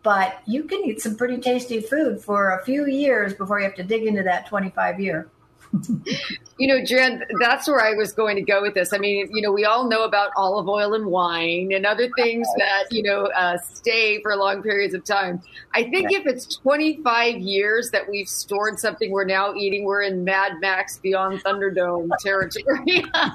but 0.05 0.41
you 0.47 0.63
can 0.65 0.85
eat 0.85 1.01
some 1.01 1.17
pretty 1.17 1.39
tasty 1.39 1.81
food 1.81 2.23
for 2.23 2.51
a 2.51 2.65
few 2.65 2.87
years 2.87 3.35
before 3.35 3.59
you 3.59 3.65
have 3.65 3.75
to 3.75 3.83
dig 3.83 4.05
into 4.05 4.23
that 4.23 4.47
25 4.47 5.01
year. 5.01 5.29
you 6.59 6.69
know, 6.69 6.85
Jen, 6.85 7.25
that's 7.41 7.67
where 7.67 7.81
I 7.81 7.95
was 7.95 8.13
going 8.13 8.37
to 8.37 8.43
go 8.43 8.63
with 8.63 8.75
this. 8.75 8.93
I 8.93 8.99
mean, 8.99 9.29
you 9.33 9.43
know, 9.43 9.51
we 9.51 9.65
all 9.65 9.89
know 9.89 10.05
about 10.05 10.31
olive 10.37 10.69
oil 10.69 10.95
and 10.95 11.07
wine 11.07 11.73
and 11.75 11.85
other 11.85 12.09
things 12.17 12.47
that, 12.59 12.85
you 12.91 13.03
know, 13.03 13.25
uh, 13.35 13.57
stay 13.59 14.23
for 14.23 14.37
long 14.37 14.63
periods 14.63 14.95
of 14.95 15.05
time. 15.05 15.43
I 15.73 15.85
think 15.85 16.13
if 16.13 16.27
it's 16.27 16.55
25 16.57 17.39
years 17.39 17.91
that 17.91 18.09
we've 18.09 18.29
stored 18.29 18.79
something 18.79 19.11
we're 19.11 19.25
now 19.25 19.55
eating, 19.55 19.85
we're 19.85 20.03
in 20.03 20.23
Mad 20.23 20.53
Max 20.61 20.99
Beyond 20.99 21.43
Thunderdome 21.43 22.11
territory. 22.21 23.05
I 23.15 23.33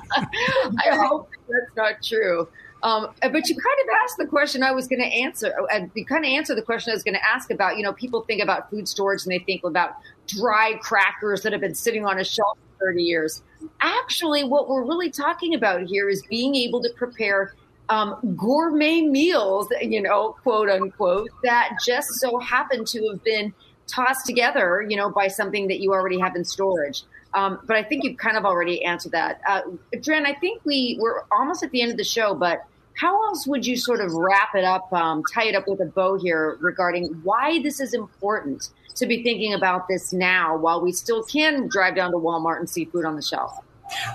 hope 0.91 1.29
that's 1.49 1.75
not 1.75 1.95
true. 2.03 2.47
Um, 2.81 3.07
but 3.21 3.49
you 3.49 3.55
kind 3.55 3.79
of 3.83 3.87
asked 4.03 4.17
the 4.17 4.25
question 4.25 4.63
I 4.63 4.71
was 4.71 4.87
going 4.87 5.01
to 5.01 5.07
answer. 5.07 5.53
Uh, 5.71 5.87
you 5.95 6.05
kind 6.05 6.23
of 6.23 6.29
answered 6.29 6.55
the 6.55 6.61
question 6.61 6.91
I 6.91 6.95
was 6.95 7.03
going 7.03 7.15
to 7.15 7.25
ask 7.25 7.51
about. 7.51 7.77
You 7.77 7.83
know, 7.83 7.93
people 7.93 8.21
think 8.21 8.41
about 8.41 8.69
food 8.69 8.87
storage 8.87 9.23
and 9.23 9.31
they 9.31 9.39
think 9.39 9.63
about 9.63 9.91
dry 10.27 10.73
crackers 10.81 11.41
that 11.41 11.51
have 11.51 11.61
been 11.61 11.75
sitting 11.75 12.05
on 12.05 12.19
a 12.19 12.23
shelf 12.23 12.57
for 12.77 12.87
30 12.87 13.03
years. 13.03 13.43
Actually, 13.81 14.43
what 14.43 14.69
we're 14.69 14.85
really 14.85 15.09
talking 15.09 15.53
about 15.53 15.83
here 15.83 16.09
is 16.09 16.23
being 16.29 16.55
able 16.55 16.81
to 16.81 16.89
prepare 16.95 17.53
um, 17.89 18.35
gourmet 18.37 19.01
meals, 19.01 19.67
you 19.81 20.01
know, 20.01 20.35
quote 20.43 20.69
unquote, 20.69 21.27
that 21.43 21.71
just 21.85 22.07
so 22.19 22.39
happen 22.39 22.85
to 22.85 23.09
have 23.09 23.23
been 23.23 23.53
tossed 23.87 24.25
together, 24.25 24.85
you 24.87 24.95
know, 24.95 25.09
by 25.09 25.27
something 25.27 25.67
that 25.67 25.79
you 25.79 25.91
already 25.91 26.19
have 26.19 26.35
in 26.35 26.45
storage. 26.45 27.03
Um, 27.33 27.59
but 27.65 27.75
I 27.75 27.83
think 27.83 28.03
you've 28.03 28.17
kind 28.17 28.37
of 28.37 28.45
already 28.45 28.83
answered 28.83 29.11
that. 29.11 29.41
Uh, 29.47 29.61
Dran, 30.01 30.25
I 30.25 30.33
think 30.33 30.61
we, 30.65 30.97
we're 30.99 31.23
almost 31.31 31.63
at 31.63 31.71
the 31.71 31.81
end 31.81 31.91
of 31.91 31.97
the 31.97 32.03
show, 32.03 32.33
but 32.33 32.65
how 32.95 33.23
else 33.27 33.47
would 33.47 33.65
you 33.65 33.77
sort 33.77 34.01
of 34.01 34.11
wrap 34.13 34.55
it 34.55 34.63
up, 34.63 34.91
um, 34.91 35.23
tie 35.33 35.45
it 35.45 35.55
up 35.55 35.67
with 35.67 35.79
a 35.79 35.85
bow 35.85 36.17
here 36.17 36.57
regarding 36.59 37.05
why 37.23 37.61
this 37.61 37.79
is 37.79 37.93
important 37.93 38.69
to 38.95 39.05
be 39.05 39.23
thinking 39.23 39.53
about 39.53 39.87
this 39.87 40.11
now 40.11 40.57
while 40.57 40.81
we 40.81 40.91
still 40.91 41.23
can 41.23 41.67
drive 41.67 41.95
down 41.95 42.11
to 42.11 42.17
Walmart 42.17 42.59
and 42.59 42.69
see 42.69 42.85
food 42.85 43.05
on 43.05 43.15
the 43.15 43.21
shelf? 43.21 43.63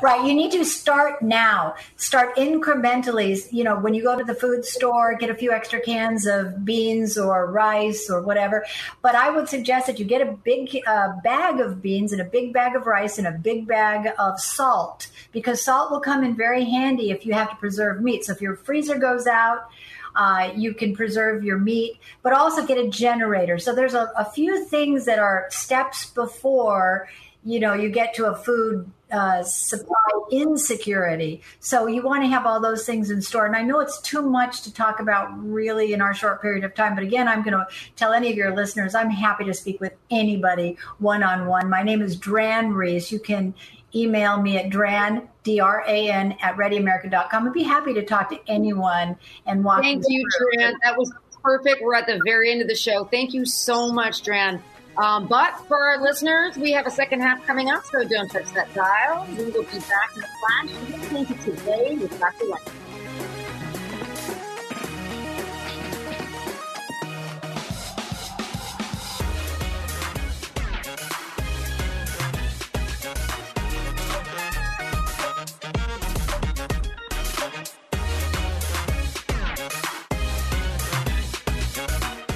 Right. 0.03 0.25
You 0.25 0.35
need 0.35 0.53
to 0.53 0.65
start 0.65 1.23
now. 1.23 1.75
Start 1.97 2.37
incrementally. 2.37 3.51
You 3.53 3.65
know, 3.65 3.79
when 3.79 3.95
you 3.95 4.03
go 4.03 4.17
to 4.17 4.25
the 4.25 4.35
food 4.35 4.65
store, 4.65 5.17
get 5.17 5.31
a 5.31 5.35
few 5.35 5.53
extra 5.53 5.81
cans 5.81 6.27
of 6.27 6.65
beans 6.65 7.19
or 7.19 7.51
rice 7.51 8.09
or 8.11 8.23
whatever. 8.23 8.65
But 9.03 9.15
I 9.15 9.31
would 9.31 9.49
suggest 9.49 9.87
that 9.87 9.99
you 9.99 10.05
get 10.05 10.21
a 10.21 10.33
big 10.33 10.77
uh, 10.87 11.13
bag 11.23 11.61
of 11.61 11.83
beans 11.83 12.13
and 12.13 12.21
a 12.21 12.25
big 12.25 12.53
bag 12.53 12.77
of 12.77 12.87
rice 12.87 13.19
and 13.19 13.27
a 13.27 13.33
big 13.33 13.67
bag 13.67 14.13
of 14.19 14.41
salt 14.41 15.09
because 15.33 15.63
salt 15.63 15.91
will 15.91 16.01
come 16.01 16.25
in 16.25 16.37
very 16.37 16.65
handy 16.65 17.11
if 17.11 17.27
you 17.27 17.33
have 17.33 17.51
to 17.51 17.57
preserve 17.57 18.01
meat. 18.01 18.25
So 18.25 18.33
if 18.33 18.41
your 18.41 18.57
freezer 18.57 18.99
goes 18.99 19.27
out, 19.27 19.69
uh, 20.17 20.53
you 20.55 20.75
can 20.75 20.95
preserve 20.95 21.45
your 21.45 21.59
meat, 21.59 21.99
but 22.23 22.33
also 22.33 22.65
get 22.67 22.79
a 22.79 22.89
generator. 22.89 23.59
So 23.59 23.75
there's 23.75 23.95
a, 23.95 24.11
a 24.17 24.25
few 24.25 24.65
things 24.67 25.05
that 25.07 25.19
are 25.19 25.47
steps 25.51 26.07
before 26.11 27.09
you 27.47 27.61
know 27.61 27.75
you 27.75 27.91
get 27.91 28.15
to 28.15 28.27
a 28.27 28.35
food 28.35 28.91
uh, 29.15 29.43
supply 29.43 29.97
insecurity. 30.33 31.41
So 31.61 31.87
you 31.87 32.03
want 32.03 32.25
to 32.25 32.29
have 32.29 32.47
all 32.47 32.61
those 32.61 32.85
things 32.85 33.11
in 33.11 33.23
store. 33.23 33.47
And 33.47 33.55
I 33.55 33.63
know 33.63 33.79
it's 33.79 34.01
too 34.01 34.23
much 34.23 34.63
to 34.63 34.75
talk 34.75 34.99
about 34.99 35.29
really 35.39 35.93
in 35.93 36.01
our 36.01 36.15
short 36.15 36.43
period 36.43 36.65
of 36.65 36.75
time. 36.75 36.95
But 36.97 37.05
again, 37.05 37.29
I'm 37.29 37.43
going 37.43 37.53
to 37.53 37.67
tell 37.95 38.13
any 38.13 38.31
of 38.31 38.37
your 38.37 38.55
listeners 38.57 38.95
I'm 38.95 39.11
happy 39.11 39.45
to 39.45 39.55
speak 39.55 39.81
with 39.81 39.93
anybody 40.11 40.79
one 40.99 41.23
on 41.23 41.47
one. 41.47 41.71
My 41.71 41.83
name 41.83 42.03
is 42.03 42.17
Dran 42.17 42.73
Reese. 42.73 43.13
You 43.13 43.21
can 43.21 43.55
email 43.95 44.41
me 44.41 44.57
at 44.57 44.71
dran 44.71 45.29
d-r-a-n 45.43 46.37
at 46.41 46.57
readyamerica.com 46.57 47.47
i'd 47.47 47.53
be 47.53 47.63
happy 47.63 47.93
to 47.95 48.05
talk 48.05 48.31
to 48.31 48.39
anyone 48.49 49.17
and 49.47 49.65
walk 49.65 49.83
thank 49.83 50.03
you 50.09 50.25
dran 50.53 50.75
that 50.83 50.97
was 50.97 51.13
perfect 51.43 51.83
we're 51.83 51.95
at 51.95 52.07
the 52.07 52.21
very 52.25 52.51
end 52.51 52.61
of 52.61 52.69
the 52.69 52.75
show 52.75 53.05
thank 53.05 53.35
you 53.35 53.45
so 53.45 53.93
much 53.93 54.23
dran 54.23 54.63
um, 54.97 55.27
but 55.27 55.59
for 55.67 55.89
our 55.89 56.01
listeners, 56.01 56.57
we 56.57 56.71
have 56.71 56.87
a 56.87 56.91
second 56.91 57.21
half 57.21 57.45
coming 57.47 57.69
up, 57.69 57.85
so 57.85 58.05
don't 58.05 58.29
touch 58.29 58.53
that 58.53 58.73
dial. 58.75 59.27
We 59.37 59.47
will 59.47 59.65
be 59.65 59.79
back 59.81 60.17
in 60.17 60.23
a 60.23 60.29
flash. 60.39 61.01
Listening 61.01 61.27
to 61.27 61.35
today 61.35 61.97
with 61.97 62.19
Dr. 62.21 62.45
Wendy. 62.49 62.84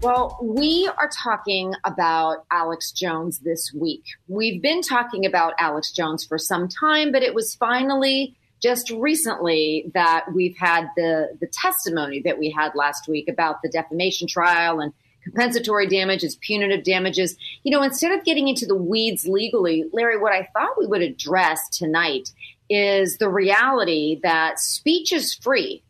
Well, 0.00 0.38
we 0.40 0.88
are 0.96 1.10
talking 1.10 1.74
about 1.84 2.44
Alex 2.52 2.92
Jones 2.92 3.40
this 3.40 3.72
week. 3.74 4.04
We've 4.28 4.62
been 4.62 4.80
talking 4.80 5.26
about 5.26 5.54
Alex 5.58 5.90
Jones 5.90 6.24
for 6.24 6.38
some 6.38 6.68
time, 6.68 7.10
but 7.10 7.24
it 7.24 7.34
was 7.34 7.56
finally 7.56 8.36
just 8.62 8.90
recently 8.90 9.90
that 9.94 10.26
we've 10.32 10.56
had 10.56 10.86
the, 10.96 11.36
the 11.40 11.48
testimony 11.48 12.22
that 12.24 12.38
we 12.38 12.48
had 12.48 12.76
last 12.76 13.08
week 13.08 13.28
about 13.28 13.60
the 13.60 13.68
defamation 13.68 14.28
trial 14.28 14.78
and 14.78 14.92
compensatory 15.24 15.88
damages, 15.88 16.36
punitive 16.36 16.84
damages. 16.84 17.36
You 17.64 17.72
know, 17.72 17.82
instead 17.82 18.16
of 18.16 18.24
getting 18.24 18.46
into 18.46 18.66
the 18.66 18.76
weeds 18.76 19.26
legally, 19.26 19.84
Larry, 19.92 20.16
what 20.16 20.32
I 20.32 20.48
thought 20.52 20.78
we 20.78 20.86
would 20.86 21.02
address 21.02 21.58
tonight 21.72 22.32
is 22.70 23.16
the 23.18 23.28
reality 23.28 24.20
that 24.22 24.60
speech 24.60 25.12
is 25.12 25.34
free 25.34 25.82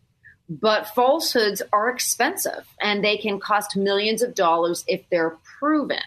but 0.49 0.88
falsehoods 0.88 1.62
are 1.73 1.90
expensive 1.90 2.67
and 2.81 3.05
they 3.05 3.17
can 3.17 3.38
cost 3.38 3.76
millions 3.76 4.23
of 4.23 4.35
dollars 4.35 4.85
if 4.87 5.02
they're 5.11 5.37
proven. 5.59 6.00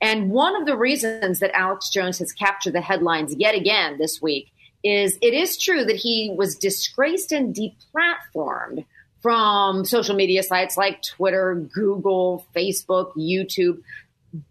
And 0.00 0.30
one 0.30 0.56
of 0.56 0.66
the 0.66 0.76
reasons 0.76 1.38
that 1.38 1.56
Alex 1.56 1.88
Jones 1.88 2.18
has 2.18 2.32
captured 2.32 2.72
the 2.72 2.80
headlines 2.80 3.34
yet 3.36 3.54
again 3.54 3.98
this 3.98 4.20
week 4.20 4.50
is 4.82 5.16
it 5.22 5.32
is 5.32 5.56
true 5.56 5.84
that 5.84 5.96
he 5.96 6.34
was 6.36 6.56
disgraced 6.56 7.30
and 7.30 7.54
deplatformed 7.54 8.84
from 9.20 9.84
social 9.84 10.16
media 10.16 10.42
sites 10.42 10.76
like 10.76 11.00
Twitter, 11.02 11.54
Google, 11.54 12.44
Facebook, 12.54 13.14
YouTube, 13.16 13.80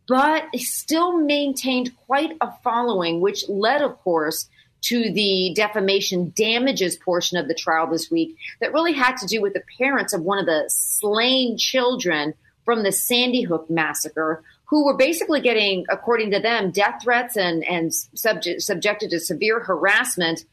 but 0.07 0.45
still 0.55 1.17
maintained 1.17 1.91
quite 2.05 2.37
a 2.39 2.51
following, 2.63 3.19
which 3.19 3.49
led, 3.49 3.81
of 3.81 3.97
course, 3.99 4.47
to 4.81 5.11
the 5.11 5.53
defamation 5.55 6.33
damages 6.35 6.95
portion 6.95 7.37
of 7.37 7.47
the 7.47 7.53
trial 7.53 7.87
this 7.87 8.09
week 8.09 8.35
that 8.59 8.73
really 8.73 8.93
had 8.93 9.15
to 9.17 9.27
do 9.27 9.41
with 9.41 9.53
the 9.53 9.63
parents 9.77 10.13
of 10.13 10.21
one 10.21 10.39
of 10.39 10.45
the 10.45 10.65
slain 10.67 11.57
children 11.57 12.33
from 12.65 12.83
the 12.83 12.91
Sandy 12.91 13.41
Hook 13.41 13.69
massacre 13.69 14.43
who 14.65 14.85
were 14.85 14.95
basically 14.95 15.41
getting, 15.41 15.85
according 15.89 16.31
to 16.31 16.39
them, 16.39 16.71
death 16.71 17.01
threats 17.03 17.35
and, 17.35 17.63
and 17.65 17.93
subject, 17.93 18.61
subjected 18.61 19.09
to 19.09 19.19
severe 19.19 19.59
harassment 19.59 20.45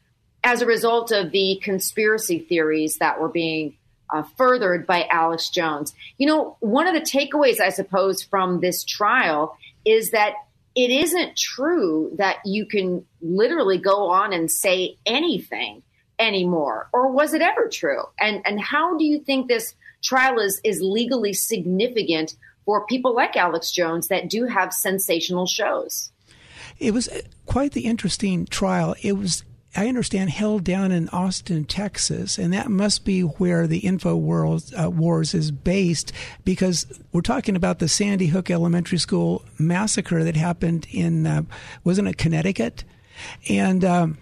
as 0.43 0.61
a 0.61 0.65
result 0.65 1.11
of 1.11 1.31
the 1.31 1.59
conspiracy 1.63 2.39
theories 2.39 2.97
that 2.97 3.19
were 3.19 3.29
being 3.29 3.77
uh, 4.13 4.23
furthered 4.37 4.85
by 4.85 5.07
Alex 5.09 5.49
Jones. 5.49 5.93
You 6.17 6.27
know, 6.27 6.57
one 6.59 6.85
of 6.85 6.93
the 6.93 7.01
takeaways, 7.01 7.61
I 7.61 7.69
suppose, 7.69 8.21
from 8.21 8.59
this 8.59 8.83
trial 8.83 9.57
is 9.85 10.11
that 10.11 10.33
it 10.79 10.91
isn't 10.91 11.35
true 11.35 12.11
that 12.17 12.37
you 12.45 12.65
can 12.65 13.05
literally 13.21 13.77
go 13.77 14.09
on 14.09 14.31
and 14.31 14.49
say 14.49 14.95
anything 15.05 15.83
anymore 16.17 16.89
or 16.93 17.11
was 17.11 17.33
it 17.33 17.41
ever 17.41 17.67
true? 17.67 18.03
And 18.19 18.41
and 18.45 18.61
how 18.61 18.97
do 18.97 19.03
you 19.03 19.19
think 19.19 19.47
this 19.47 19.75
trial 20.01 20.39
is 20.39 20.61
is 20.63 20.79
legally 20.81 21.33
significant 21.33 22.35
for 22.65 22.85
people 22.85 23.13
like 23.13 23.35
Alex 23.35 23.71
Jones 23.71 24.07
that 24.07 24.29
do 24.29 24.45
have 24.45 24.73
sensational 24.73 25.45
shows? 25.45 26.11
It 26.77 26.93
was 26.93 27.09
quite 27.45 27.73
the 27.73 27.85
interesting 27.85 28.45
trial. 28.45 28.95
It 29.01 29.17
was 29.17 29.43
I 29.75 29.87
understand, 29.87 30.31
held 30.31 30.63
down 30.63 30.91
in 30.91 31.09
Austin, 31.09 31.63
Texas, 31.65 32.39
and 32.39 32.51
that 32.53 32.69
must 32.69 33.05
be 33.05 33.21
where 33.21 33.67
the 33.67 33.79
Info 33.79 34.15
Wars, 34.15 34.73
uh, 34.73 34.89
Wars 34.89 35.35
is 35.35 35.51
based, 35.51 36.11
because 36.43 36.87
we're 37.11 37.21
talking 37.21 37.55
about 37.55 37.77
the 37.77 37.87
Sandy 37.87 38.27
Hook 38.27 38.49
Elementary 38.49 38.97
School 38.97 39.45
massacre 39.59 40.23
that 40.23 40.35
happened 40.35 40.87
in, 40.89 41.27
uh, 41.27 41.43
wasn't 41.83 42.07
it 42.07 42.17
Connecticut? 42.17 42.83
And 43.47 43.85
um, 43.85 44.17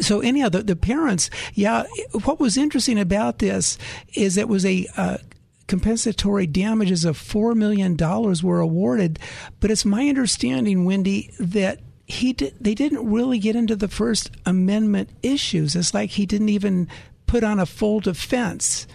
so, 0.00 0.20
anyhow, 0.20 0.48
the, 0.48 0.62
the 0.62 0.76
parents, 0.76 1.28
yeah. 1.54 1.84
What 2.24 2.38
was 2.38 2.56
interesting 2.56 2.98
about 2.98 3.40
this 3.40 3.78
is 4.14 4.36
it 4.36 4.48
was 4.48 4.64
a 4.64 4.86
uh, 4.96 5.18
compensatory 5.66 6.46
damages 6.46 7.04
of 7.04 7.18
$4 7.18 7.54
million 7.54 7.96
were 7.96 8.60
awarded. 8.60 9.18
But 9.60 9.70
it's 9.70 9.84
my 9.84 10.08
understanding, 10.08 10.84
Wendy, 10.84 11.32
that 11.38 11.80
he 12.06 12.32
did, 12.32 12.54
they 12.60 12.74
didn't 12.74 13.10
really 13.10 13.38
get 13.38 13.56
into 13.56 13.76
the 13.76 13.88
First 13.88 14.30
Amendment 14.46 15.10
issues. 15.22 15.74
It's 15.74 15.92
like 15.92 16.10
he 16.10 16.24
didn't 16.24 16.48
even 16.48 16.88
put 17.26 17.42
on 17.42 17.58
a 17.58 17.66
full 17.66 18.00
defense. 18.00 18.86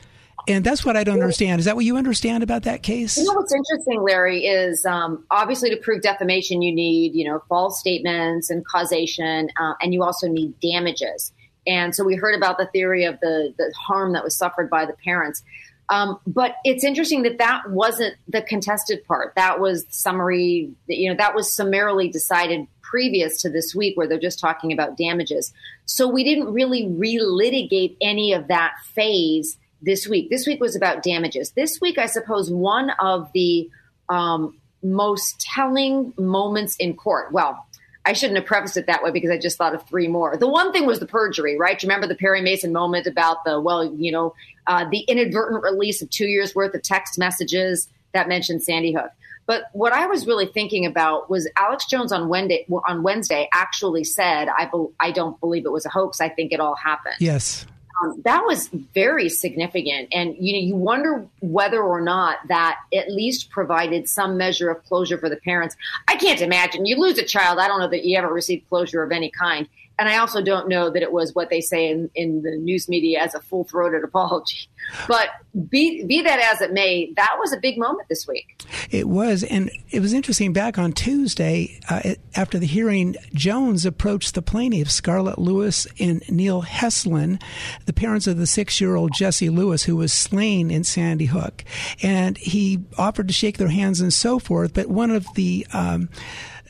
And 0.47 0.63
that's 0.63 0.83
what 0.83 0.97
I 0.97 1.03
don't 1.03 1.21
understand. 1.21 1.59
Is 1.59 1.65
that 1.65 1.75
what 1.75 1.85
you 1.85 1.97
understand 1.97 2.41
about 2.41 2.63
that 2.63 2.81
case? 2.81 3.17
You 3.17 3.25
know 3.25 3.33
what's 3.33 3.53
interesting, 3.53 4.01
Larry, 4.01 4.45
is 4.45 4.85
um, 4.85 5.23
obviously 5.29 5.69
to 5.69 5.77
prove 5.77 6.01
defamation, 6.01 6.61
you 6.61 6.73
need 6.73 7.13
you 7.13 7.25
know 7.25 7.43
false 7.47 7.79
statements 7.79 8.49
and 8.49 8.65
causation, 8.65 9.49
uh, 9.59 9.73
and 9.81 9.93
you 9.93 10.03
also 10.03 10.27
need 10.27 10.59
damages. 10.59 11.31
And 11.67 11.95
so 11.95 12.03
we 12.03 12.15
heard 12.15 12.33
about 12.33 12.57
the 12.57 12.65
theory 12.67 13.05
of 13.05 13.19
the 13.19 13.53
the 13.57 13.71
harm 13.77 14.13
that 14.13 14.23
was 14.23 14.35
suffered 14.35 14.69
by 14.69 14.85
the 14.85 14.93
parents. 14.93 15.43
Um, 15.89 16.19
but 16.25 16.55
it's 16.63 16.83
interesting 16.83 17.23
that 17.23 17.37
that 17.37 17.69
wasn't 17.69 18.15
the 18.27 18.41
contested 18.41 19.05
part. 19.05 19.33
That 19.35 19.59
was 19.59 19.85
summary. 19.89 20.71
You 20.87 21.11
know, 21.11 21.17
that 21.17 21.35
was 21.35 21.53
summarily 21.53 22.07
decided 22.07 22.65
previous 22.91 23.41
to 23.41 23.49
this 23.49 23.73
week, 23.73 23.95
where 23.95 24.07
they're 24.07 24.19
just 24.19 24.39
talking 24.39 24.73
about 24.73 24.97
damages. 24.97 25.53
So 25.85 26.07
we 26.07 26.23
didn't 26.23 26.53
really 26.53 26.83
relitigate 26.83 27.95
any 28.01 28.33
of 28.33 28.49
that 28.49 28.73
phase 28.93 29.57
this 29.81 30.07
week. 30.07 30.29
This 30.29 30.45
week 30.45 30.59
was 30.59 30.75
about 30.75 31.01
damages. 31.01 31.51
This 31.51 31.79
week, 31.81 31.97
I 31.97 32.05
suppose, 32.05 32.51
one 32.51 32.91
of 32.99 33.31
the 33.33 33.69
um, 34.09 34.59
most 34.83 35.39
telling 35.39 36.13
moments 36.17 36.75
in 36.75 36.95
court. 36.95 37.31
Well, 37.31 37.65
I 38.05 38.13
shouldn't 38.13 38.37
have 38.37 38.45
prefaced 38.45 38.77
it 38.77 38.87
that 38.87 39.03
way 39.03 39.11
because 39.11 39.29
I 39.29 39.37
just 39.37 39.57
thought 39.57 39.75
of 39.75 39.87
three 39.87 40.07
more. 40.07 40.35
The 40.35 40.47
one 40.47 40.71
thing 40.71 40.85
was 40.85 40.99
the 40.99 41.05
perjury, 41.05 41.57
right? 41.57 41.81
You 41.81 41.87
remember 41.87 42.07
the 42.07 42.15
Perry 42.15 42.41
Mason 42.41 42.73
moment 42.73 43.07
about 43.07 43.43
the, 43.45 43.61
well, 43.61 43.85
you 43.95 44.11
know, 44.11 44.33
uh, 44.67 44.85
the 44.89 45.01
inadvertent 45.01 45.63
release 45.63 46.01
of 46.01 46.09
two 46.09 46.25
years 46.25 46.55
worth 46.55 46.73
of 46.73 46.81
text 46.81 47.17
messages 47.17 47.87
that 48.13 48.27
mentioned 48.27 48.63
Sandy 48.63 48.91
Hook. 48.93 49.11
But 49.45 49.65
what 49.73 49.91
I 49.91 50.05
was 50.05 50.27
really 50.27 50.45
thinking 50.45 50.85
about 50.85 51.29
was 51.29 51.49
Alex 51.57 51.85
Jones 51.85 52.11
on 52.11 52.29
Wednesday, 52.29 52.65
on 52.87 53.03
Wednesday 53.03 53.49
actually 53.53 54.03
said, 54.03 54.47
I, 54.47 54.65
be, 54.65 54.85
I 54.99 55.11
don't 55.11 55.39
believe 55.39 55.65
it 55.65 55.71
was 55.71 55.85
a 55.85 55.89
hoax. 55.89 56.21
I 56.21 56.29
think 56.29 56.53
it 56.53 56.59
all 56.59 56.75
happened. 56.75 57.15
Yes 57.19 57.65
um, 58.01 58.21
that 58.23 58.43
was 58.45 58.67
very 58.67 59.29
significant. 59.29 60.09
And 60.11 60.35
you 60.39 60.53
know, 60.53 60.59
you 60.59 60.75
wonder 60.75 61.25
whether 61.41 61.81
or 61.81 62.01
not 62.01 62.37
that 62.47 62.77
at 62.93 63.11
least 63.11 63.49
provided 63.49 64.07
some 64.07 64.37
measure 64.37 64.69
of 64.69 64.83
closure 64.85 65.17
for 65.17 65.29
the 65.29 65.37
parents. 65.37 65.75
I 66.07 66.15
can't 66.15 66.41
imagine 66.41 66.85
you 66.85 66.97
lose 66.97 67.17
a 67.17 67.25
child. 67.25 67.59
I 67.59 67.67
don't 67.67 67.79
know 67.79 67.89
that 67.89 68.05
you 68.05 68.17
ever 68.17 68.31
received 68.31 68.67
closure 68.69 69.03
of 69.03 69.11
any 69.11 69.29
kind. 69.29 69.67
And 70.01 70.09
I 70.09 70.17
also 70.17 70.41
don't 70.41 70.67
know 70.67 70.89
that 70.89 71.03
it 71.03 71.11
was 71.11 71.35
what 71.35 71.51
they 71.51 71.61
say 71.61 71.87
in, 71.87 72.09
in 72.15 72.41
the 72.41 72.57
news 72.57 72.89
media 72.89 73.19
as 73.19 73.35
a 73.35 73.39
full 73.39 73.65
throated 73.65 74.03
apology. 74.03 74.67
But 75.07 75.29
be, 75.69 76.03
be 76.05 76.23
that 76.23 76.39
as 76.39 76.59
it 76.59 76.73
may, 76.73 77.13
that 77.17 77.35
was 77.37 77.53
a 77.53 77.57
big 77.57 77.77
moment 77.77 78.09
this 78.09 78.27
week. 78.27 78.63
It 78.89 79.07
was. 79.07 79.43
And 79.43 79.69
it 79.91 79.99
was 79.99 80.11
interesting. 80.11 80.53
Back 80.53 80.79
on 80.79 80.93
Tuesday, 80.93 81.79
uh, 81.87 82.15
after 82.35 82.57
the 82.57 82.65
hearing, 82.65 83.15
Jones 83.35 83.85
approached 83.85 84.33
the 84.33 84.41
plaintiffs, 84.41 84.95
Scarlett 84.95 85.37
Lewis 85.37 85.85
and 85.99 86.27
Neil 86.31 86.63
Heslin, 86.63 87.39
the 87.85 87.93
parents 87.93 88.25
of 88.25 88.37
the 88.37 88.47
six 88.47 88.81
year 88.81 88.95
old 88.95 89.13
Jesse 89.13 89.49
Lewis, 89.49 89.83
who 89.83 89.95
was 89.95 90.11
slain 90.11 90.71
in 90.71 90.83
Sandy 90.83 91.25
Hook. 91.25 91.63
And 92.01 92.39
he 92.39 92.79
offered 92.97 93.27
to 93.27 93.35
shake 93.35 93.59
their 93.59 93.69
hands 93.69 94.01
and 94.01 94.11
so 94.11 94.39
forth. 94.39 94.73
But 94.73 94.87
one 94.87 95.11
of 95.11 95.27
the 95.35 95.67
um, 95.73 96.09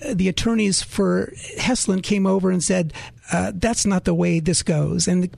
the 0.10 0.30
attorneys 0.30 0.82
for 0.82 1.32
Heslin 1.58 2.02
came 2.02 2.26
over 2.26 2.52
and 2.52 2.64
said, 2.64 2.94
uh, 3.32 3.52
that's 3.56 3.86
not 3.86 4.06
the 4.06 4.14
way 4.14 4.40
this 4.40 4.64
goes. 4.64 5.08
And 5.08 5.30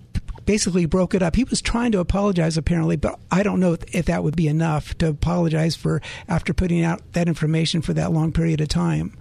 basically 0.45 0.85
broke 0.85 1.13
it 1.13 1.23
up. 1.23 1.35
He 1.35 1.43
was 1.43 1.61
trying 1.61 1.91
to 1.93 1.99
apologize 1.99 2.57
apparently, 2.57 2.97
but 2.97 3.19
I 3.31 3.43
don't 3.43 3.59
know 3.59 3.77
if 3.91 4.05
that 4.05 4.23
would 4.23 4.35
be 4.35 4.47
enough 4.47 4.97
to 4.97 5.09
apologize 5.09 5.75
for 5.75 6.01
after 6.27 6.53
putting 6.53 6.83
out 6.83 7.13
that 7.13 7.27
information 7.27 7.81
for 7.81 7.93
that 7.93 8.11
long 8.11 8.31
period 8.31 8.61
of 8.61 8.67
time. 8.67 9.17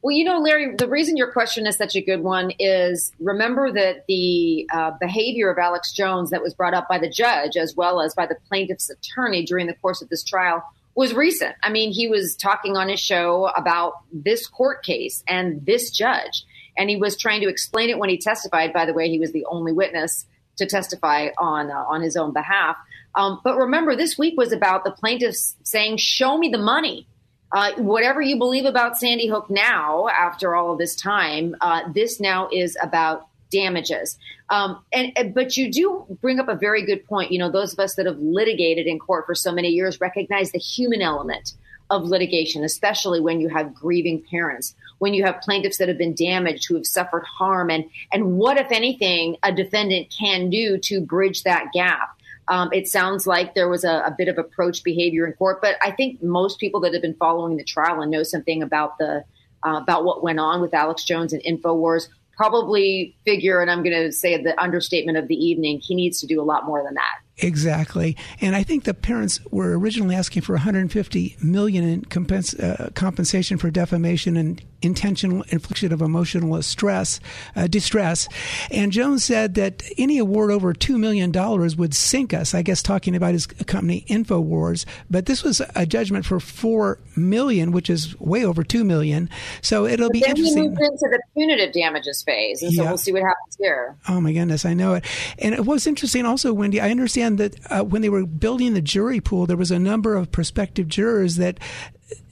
Well, 0.00 0.14
you 0.14 0.24
know, 0.24 0.38
Larry, 0.38 0.76
the 0.76 0.88
reason 0.88 1.16
your 1.16 1.32
question 1.32 1.66
is 1.66 1.76
such 1.76 1.96
a 1.96 2.00
good 2.00 2.22
one 2.22 2.52
is 2.58 3.12
remember 3.18 3.72
that 3.72 4.04
the 4.06 4.68
uh, 4.72 4.92
behavior 5.00 5.50
of 5.50 5.58
Alex 5.58 5.92
Jones 5.92 6.30
that 6.30 6.40
was 6.40 6.54
brought 6.54 6.72
up 6.72 6.88
by 6.88 6.98
the 6.98 7.10
judge 7.10 7.56
as 7.56 7.74
well 7.74 8.00
as 8.00 8.14
by 8.14 8.24
the 8.24 8.36
plaintiff's 8.48 8.90
attorney 8.90 9.44
during 9.44 9.66
the 9.66 9.74
course 9.74 10.00
of 10.00 10.08
this 10.08 10.22
trial 10.22 10.62
was 10.94 11.14
recent. 11.14 11.54
I 11.62 11.70
mean, 11.70 11.92
he 11.92 12.06
was 12.06 12.36
talking 12.36 12.76
on 12.76 12.88
his 12.88 13.00
show 13.00 13.46
about 13.56 13.94
this 14.12 14.46
court 14.46 14.84
case 14.84 15.22
and 15.26 15.64
this 15.66 15.90
judge 15.90 16.44
and 16.78 16.88
he 16.88 16.96
was 16.96 17.16
trying 17.16 17.42
to 17.42 17.48
explain 17.48 17.90
it 17.90 17.98
when 17.98 18.08
he 18.08 18.16
testified. 18.16 18.72
By 18.72 18.86
the 18.86 18.94
way, 18.94 19.10
he 19.10 19.18
was 19.18 19.32
the 19.32 19.44
only 19.46 19.72
witness 19.72 20.24
to 20.56 20.66
testify 20.66 21.28
on 21.36 21.70
uh, 21.70 21.84
on 21.88 22.00
his 22.00 22.16
own 22.16 22.32
behalf. 22.32 22.76
Um, 23.14 23.40
but 23.42 23.56
remember, 23.56 23.96
this 23.96 24.16
week 24.16 24.34
was 24.36 24.52
about 24.52 24.84
the 24.84 24.90
plaintiffs 24.90 25.56
saying, 25.64 25.98
"Show 25.98 26.38
me 26.38 26.48
the 26.48 26.58
money." 26.58 27.06
Uh, 27.50 27.72
whatever 27.78 28.20
you 28.20 28.36
believe 28.36 28.66
about 28.66 28.98
Sandy 28.98 29.26
Hook 29.26 29.48
now, 29.48 30.06
after 30.08 30.54
all 30.54 30.72
of 30.72 30.78
this 30.78 30.94
time, 30.94 31.56
uh, 31.62 31.80
this 31.94 32.20
now 32.20 32.46
is 32.52 32.76
about 32.82 33.26
damages. 33.50 34.18
Um, 34.50 34.84
and, 34.92 35.12
and, 35.16 35.34
but 35.34 35.56
you 35.56 35.72
do 35.72 36.18
bring 36.20 36.40
up 36.40 36.48
a 36.48 36.54
very 36.54 36.84
good 36.84 37.06
point. 37.06 37.32
You 37.32 37.38
know, 37.38 37.50
those 37.50 37.72
of 37.72 37.78
us 37.78 37.94
that 37.94 38.04
have 38.04 38.18
litigated 38.18 38.86
in 38.86 38.98
court 38.98 39.24
for 39.24 39.34
so 39.34 39.50
many 39.52 39.68
years 39.68 39.98
recognize 39.98 40.52
the 40.52 40.58
human 40.58 41.00
element 41.00 41.54
of 41.90 42.04
litigation, 42.04 42.64
especially 42.64 43.20
when 43.20 43.40
you 43.40 43.48
have 43.48 43.74
grieving 43.74 44.22
parents, 44.30 44.74
when 44.98 45.14
you 45.14 45.24
have 45.24 45.40
plaintiffs 45.40 45.78
that 45.78 45.88
have 45.88 45.98
been 45.98 46.14
damaged, 46.14 46.66
who 46.68 46.74
have 46.74 46.86
suffered 46.86 47.24
harm, 47.24 47.70
and 47.70 47.84
and 48.12 48.36
what, 48.36 48.58
if 48.58 48.70
anything, 48.70 49.36
a 49.42 49.52
defendant 49.52 50.14
can 50.16 50.50
do 50.50 50.78
to 50.78 51.00
bridge 51.00 51.42
that 51.44 51.66
gap. 51.72 52.10
Um, 52.48 52.70
it 52.72 52.88
sounds 52.88 53.26
like 53.26 53.54
there 53.54 53.68
was 53.68 53.84
a, 53.84 54.02
a, 54.06 54.14
bit 54.16 54.28
of 54.28 54.38
approach 54.38 54.82
behavior 54.82 55.26
in 55.26 55.34
court, 55.34 55.60
but 55.60 55.76
I 55.82 55.90
think 55.90 56.22
most 56.22 56.58
people 56.58 56.80
that 56.80 56.94
have 56.94 57.02
been 57.02 57.16
following 57.16 57.58
the 57.58 57.64
trial 57.64 58.00
and 58.00 58.10
know 58.10 58.22
something 58.22 58.62
about 58.62 58.96
the 58.96 59.24
uh, 59.66 59.80
about 59.82 60.04
what 60.04 60.22
went 60.22 60.40
on 60.40 60.60
with 60.60 60.72
Alex 60.72 61.04
Jones 61.04 61.32
and 61.32 61.42
Infowars 61.42 62.08
probably 62.38 63.16
figure, 63.24 63.60
and 63.60 63.70
I'm 63.70 63.82
going 63.82 63.96
to 63.96 64.12
say 64.12 64.40
the 64.40 64.58
understatement 64.60 65.18
of 65.18 65.26
the 65.28 65.34
evening, 65.34 65.80
he 65.80 65.94
needs 65.94 66.20
to 66.20 66.26
do 66.26 66.40
a 66.40 66.44
lot 66.44 66.64
more 66.64 66.82
than 66.84 66.94
that. 66.94 67.18
Exactly, 67.40 68.16
and 68.40 68.56
I 68.56 68.62
think 68.62 68.84
the 68.84 68.94
parents 68.94 69.40
were 69.50 69.78
originally 69.78 70.16
asking 70.16 70.42
for 70.42 70.54
150 70.54 71.36
million 71.40 71.84
in 71.84 72.02
compens- 72.02 72.58
uh, 72.60 72.90
compensation 72.94 73.58
for 73.58 73.70
defamation 73.70 74.36
and 74.36 74.62
intentional 74.82 75.44
infliction 75.48 75.92
of 75.92 76.00
emotional 76.00 76.60
stress, 76.62 77.20
uh, 77.56 77.66
distress. 77.66 78.28
And 78.70 78.92
Jones 78.92 79.24
said 79.24 79.54
that 79.54 79.82
any 79.96 80.18
award 80.18 80.50
over 80.50 80.72
two 80.72 80.98
million 80.98 81.32
dollars 81.32 81.76
would 81.76 81.94
sink 81.94 82.32
us. 82.32 82.54
I 82.54 82.62
guess 82.62 82.82
talking 82.82 83.16
about 83.16 83.32
his 83.32 83.46
company 83.46 84.04
Infowars, 84.08 84.84
but 85.10 85.26
this 85.26 85.42
was 85.42 85.60
a 85.74 85.86
judgment 85.86 86.26
for 86.26 86.40
four 86.40 86.98
million, 87.16 87.72
which 87.72 87.90
is 87.90 88.18
way 88.20 88.44
over 88.44 88.62
two 88.62 88.84
million. 88.84 89.28
So 89.62 89.86
it'll 89.86 90.08
but 90.08 90.12
be 90.12 90.20
then 90.20 90.30
interesting. 90.30 90.74
Then 90.74 90.76
we 90.78 90.86
into 90.86 91.08
the 91.10 91.22
punitive 91.34 91.72
damages 91.72 92.22
phase, 92.22 92.62
and 92.62 92.72
so 92.72 92.82
yeah. 92.82 92.88
we'll 92.88 92.98
see 92.98 93.12
what 93.12 93.22
happens 93.22 93.56
here. 93.58 93.96
Oh 94.08 94.20
my 94.20 94.32
goodness, 94.32 94.64
I 94.64 94.74
know 94.74 94.94
it. 94.94 95.04
And 95.38 95.54
it 95.54 95.64
was 95.64 95.86
interesting 95.86 96.24
also, 96.24 96.52
Wendy. 96.52 96.80
I 96.80 96.90
understand 96.90 97.27
that 97.36 97.56
uh, 97.70 97.82
when 97.82 98.02
they 98.02 98.08
were 98.08 98.26
building 98.26 98.74
the 98.74 98.80
jury 98.80 99.20
pool, 99.20 99.46
there 99.46 99.56
was 99.56 99.70
a 99.70 99.78
number 99.78 100.14
of 100.14 100.32
prospective 100.32 100.88
jurors 100.88 101.36
that 101.36 101.58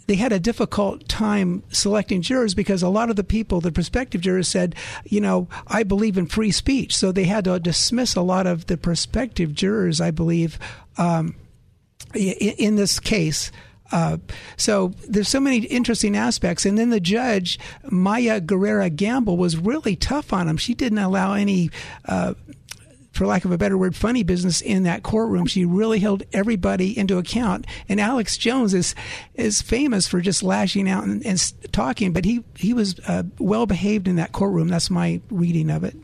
they 0.06 0.14
had 0.14 0.32
a 0.32 0.38
difficult 0.38 1.08
time 1.08 1.62
selecting 1.70 2.22
jurors 2.22 2.54
because 2.54 2.82
a 2.82 2.88
lot 2.88 3.10
of 3.10 3.16
the 3.16 3.24
people, 3.24 3.60
the 3.60 3.72
prospective 3.72 4.20
jurors, 4.20 4.48
said, 4.48 4.74
you 5.04 5.20
know, 5.20 5.48
I 5.66 5.82
believe 5.82 6.16
in 6.16 6.26
free 6.26 6.52
speech. 6.52 6.96
So 6.96 7.10
they 7.10 7.24
had 7.24 7.44
to 7.44 7.58
dismiss 7.58 8.14
a 8.14 8.22
lot 8.22 8.46
of 8.46 8.66
the 8.66 8.76
prospective 8.76 9.52
jurors, 9.52 10.00
I 10.00 10.12
believe, 10.12 10.58
um, 10.96 11.34
in, 12.14 12.54
in, 12.58 12.76
this 12.76 13.00
case. 13.00 13.50
Uh, 13.90 14.18
so 14.56 14.92
there's 15.08 15.28
so 15.28 15.40
many 15.40 15.58
interesting 15.58 16.16
aspects. 16.16 16.64
And 16.64 16.78
then 16.78 16.90
the 16.90 17.00
judge, 17.00 17.58
Maya 17.90 18.40
Guerra 18.40 18.90
Gamble, 18.90 19.36
was 19.36 19.56
really 19.56 19.96
tough 19.96 20.32
on 20.32 20.48
him. 20.48 20.56
She 20.56 20.74
didn't 20.74 20.98
allow 20.98 21.34
any 21.34 21.70
uh, 22.04 22.34
for 23.16 23.26
lack 23.26 23.44
of 23.44 23.52
a 23.52 23.58
better 23.58 23.78
word, 23.78 23.96
funny 23.96 24.22
business 24.22 24.60
in 24.60 24.84
that 24.84 25.02
courtroom. 25.02 25.46
She 25.46 25.64
really 25.64 25.98
held 25.98 26.22
everybody 26.32 26.96
into 26.96 27.18
account. 27.18 27.66
And 27.88 28.00
Alex 28.00 28.36
Jones 28.36 28.74
is 28.74 28.94
is 29.34 29.62
famous 29.62 30.06
for 30.06 30.20
just 30.20 30.42
lashing 30.42 30.88
out 30.88 31.04
and, 31.04 31.24
and 31.24 31.72
talking, 31.72 32.12
but 32.12 32.24
he 32.24 32.44
he 32.56 32.72
was 32.72 32.98
uh, 33.06 33.24
well 33.38 33.66
behaved 33.66 34.08
in 34.08 34.16
that 34.16 34.32
courtroom. 34.32 34.68
That's 34.68 34.90
my 34.90 35.20
reading 35.30 35.70
of 35.70 35.84
it. 35.84 35.96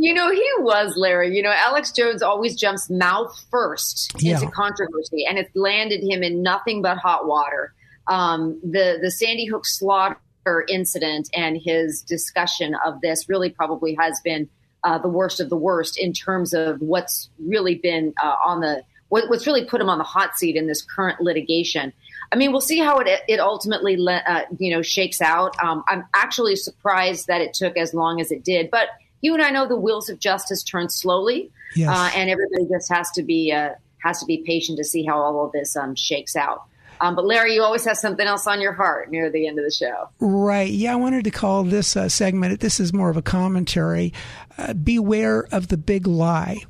You 0.00 0.14
know, 0.14 0.30
he 0.30 0.48
was 0.60 0.96
Larry. 0.96 1.34
You 1.34 1.42
know, 1.42 1.52
Alex 1.52 1.90
Jones 1.90 2.22
always 2.22 2.54
jumps 2.54 2.88
mouth 2.88 3.36
first 3.50 4.12
yeah. 4.20 4.34
into 4.34 4.48
controversy, 4.52 5.26
and 5.28 5.38
it's 5.38 5.50
landed 5.56 6.04
him 6.04 6.22
in 6.22 6.40
nothing 6.40 6.82
but 6.82 6.98
hot 6.98 7.26
water. 7.26 7.74
Um, 8.06 8.60
the 8.62 8.98
the 9.02 9.10
Sandy 9.10 9.46
Hook 9.46 9.66
slaughter 9.66 10.64
incident 10.68 11.28
and 11.34 11.60
his 11.62 12.02
discussion 12.02 12.76
of 12.86 13.00
this 13.00 13.28
really 13.28 13.50
probably 13.50 13.96
has 13.98 14.20
been 14.22 14.48
uh, 14.84 14.98
the 14.98 15.08
worst 15.08 15.40
of 15.40 15.50
the 15.50 15.56
worst 15.56 15.98
in 15.98 16.12
terms 16.12 16.52
of 16.54 16.80
what's 16.80 17.28
really 17.38 17.74
been 17.74 18.14
uh, 18.22 18.36
on 18.44 18.60
the 18.60 18.82
what, 19.08 19.28
what's 19.30 19.46
really 19.46 19.64
put 19.64 19.80
him 19.80 19.88
on 19.88 19.98
the 19.98 20.04
hot 20.04 20.36
seat 20.36 20.54
in 20.54 20.66
this 20.66 20.82
current 20.82 21.20
litigation. 21.20 21.92
I 22.30 22.36
mean, 22.36 22.52
we'll 22.52 22.60
see 22.60 22.78
how 22.78 22.98
it 22.98 23.08
it 23.26 23.40
ultimately 23.40 23.96
uh, 24.06 24.42
you 24.58 24.70
know 24.70 24.82
shakes 24.82 25.20
out. 25.20 25.56
Um, 25.62 25.82
I'm 25.88 26.04
actually 26.14 26.56
surprised 26.56 27.26
that 27.26 27.40
it 27.40 27.54
took 27.54 27.76
as 27.76 27.94
long 27.94 28.20
as 28.20 28.30
it 28.30 28.44
did, 28.44 28.70
but 28.70 28.88
you 29.20 29.34
and 29.34 29.42
I 29.42 29.50
know 29.50 29.66
the 29.66 29.76
wheels 29.76 30.08
of 30.08 30.18
justice 30.18 30.62
turn 30.62 30.90
slowly, 30.90 31.50
yes. 31.74 31.88
Uh, 31.88 32.10
and 32.14 32.30
everybody 32.30 32.66
just 32.70 32.92
has 32.92 33.10
to 33.12 33.22
be 33.22 33.50
uh, 33.52 33.70
has 33.98 34.20
to 34.20 34.26
be 34.26 34.38
patient 34.46 34.78
to 34.78 34.84
see 34.84 35.04
how 35.04 35.18
all 35.20 35.46
of 35.46 35.52
this 35.52 35.74
um, 35.76 35.94
shakes 35.94 36.36
out. 36.36 36.67
Um, 37.00 37.14
but 37.14 37.24
Larry, 37.24 37.54
you 37.54 37.62
always 37.62 37.84
have 37.84 37.96
something 37.96 38.26
else 38.26 38.46
on 38.46 38.60
your 38.60 38.72
heart 38.72 39.10
near 39.10 39.30
the 39.30 39.46
end 39.46 39.58
of 39.58 39.64
the 39.64 39.70
show. 39.70 40.08
Right. 40.18 40.70
Yeah, 40.70 40.92
I 40.92 40.96
wanted 40.96 41.24
to 41.24 41.30
call 41.30 41.64
this 41.64 41.96
uh, 41.96 42.08
segment, 42.08 42.60
this 42.60 42.80
is 42.80 42.92
more 42.92 43.10
of 43.10 43.16
a 43.16 43.22
commentary, 43.22 44.12
uh, 44.56 44.74
Beware 44.74 45.46
of 45.52 45.68
the 45.68 45.76
Big 45.76 46.06
Lie. 46.06 46.64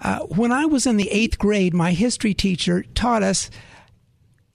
Uh, 0.00 0.20
when 0.20 0.52
I 0.52 0.66
was 0.66 0.86
in 0.86 0.96
the 0.96 1.10
eighth 1.10 1.38
grade, 1.38 1.74
my 1.74 1.92
history 1.92 2.32
teacher 2.34 2.84
taught 2.94 3.22
us 3.22 3.50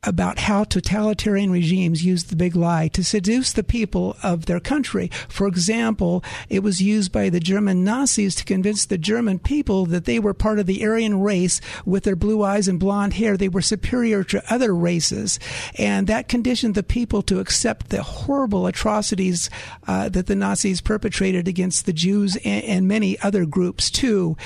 about 0.04 0.40
how 0.40 0.64
totalitarian 0.64 1.52
regimes 1.52 2.06
use 2.06 2.26
the 2.26 2.36
big 2.36 2.56
lie 2.56 2.88
to 2.88 3.04
seduce 3.04 3.52
the 3.52 3.64
people 3.64 4.16
of 4.24 4.46
their 4.46 4.60
country. 4.60 5.10
For 5.28 5.46
example, 5.46 6.24
it 6.48 6.64
was 6.64 6.82
used 6.82 7.12
by 7.12 7.30
the 7.30 7.42
German 7.42 7.84
Nazis 7.84 8.34
to 8.36 8.46
convince 8.46 8.86
the 8.86 8.98
German 8.98 9.40
people 9.40 9.86
that 9.88 10.06
they 10.06 10.18
were 10.18 10.34
part 10.34 10.58
of 10.58 10.68
the 10.68 10.86
Aryan 10.86 11.20
race 11.20 11.60
with 11.86 12.06
their 12.06 12.16
blue 12.16 12.44
eyes 12.44 12.70
and 12.70 12.80
blonde 12.80 13.16
hair. 13.16 13.36
They 13.36 13.50
were 13.50 13.62
superior 13.62 14.24
to 14.26 14.54
other 14.54 14.74
races. 14.74 15.38
And 15.78 16.08
that 16.08 16.30
conditioned 16.30 16.76
the 16.76 16.84
people 16.84 17.22
to 17.24 17.42
accept 17.42 17.90
the 17.90 18.02
horrible 18.02 18.68
atrocities 18.68 19.50
uh, 19.86 20.08
that 20.10 20.28
the 20.28 20.36
Nazis 20.36 20.80
perpetrated 20.80 21.48
against 21.48 21.86
the 21.86 21.94
Jews 21.94 22.38
and, 22.38 22.64
and 22.64 22.88
many 22.88 23.20
other 23.20 23.46
groups 23.46 23.92
too. 23.92 24.38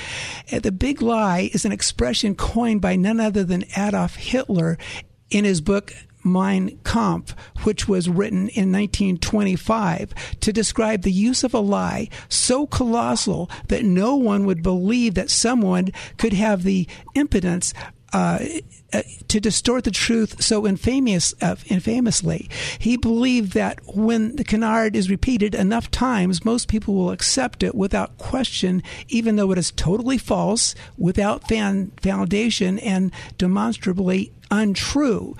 The 0.49 0.71
big 0.71 1.03
lie 1.03 1.51
is 1.53 1.63
an 1.63 1.71
expression 1.71 2.33
coined 2.33 2.81
by 2.81 2.95
none 2.95 3.19
other 3.19 3.43
than 3.43 3.65
Adolf 3.77 4.15
Hitler 4.15 4.79
in 5.33 5.45
his 5.45 5.61
book 5.61 5.93
Mein 6.23 6.79
Kampf, 6.85 7.35
which 7.63 7.87
was 7.87 8.07
written 8.07 8.47
in 8.49 8.71
1925 8.71 10.13
to 10.39 10.53
describe 10.53 11.01
the 11.01 11.11
use 11.11 11.43
of 11.43 11.53
a 11.53 11.59
lie 11.59 12.07
so 12.29 12.65
colossal 12.65 13.49
that 13.67 13.83
no 13.83 14.15
one 14.15 14.45
would 14.45 14.63
believe 14.63 15.15
that 15.15 15.29
someone 15.29 15.89
could 16.17 16.33
have 16.33 16.63
the 16.63 16.87
impotence 17.15 17.73
uh, 18.13 18.39
to 19.27 19.39
distort 19.39 19.83
the 19.83 19.91
truth 19.91 20.41
so 20.41 20.67
infamous, 20.67 21.33
uh, 21.41 21.55
infamously. 21.65 22.49
He 22.77 22.95
believed 22.95 23.53
that 23.53 23.79
when 23.87 24.35
the 24.35 24.43
canard 24.43 24.95
is 24.95 25.09
repeated 25.09 25.55
enough 25.55 25.89
times, 25.89 26.45
most 26.45 26.67
people 26.67 26.93
will 26.93 27.11
accept 27.11 27.63
it 27.63 27.73
without 27.73 28.17
question, 28.19 28.83
even 29.07 29.35
though 29.35 29.51
it 29.51 29.57
is 29.57 29.71
totally 29.71 30.19
false, 30.19 30.75
without 30.97 31.47
fan- 31.47 31.91
foundation, 32.01 32.77
and 32.79 33.11
demonstrably 33.37 34.31
untrue. 34.51 35.35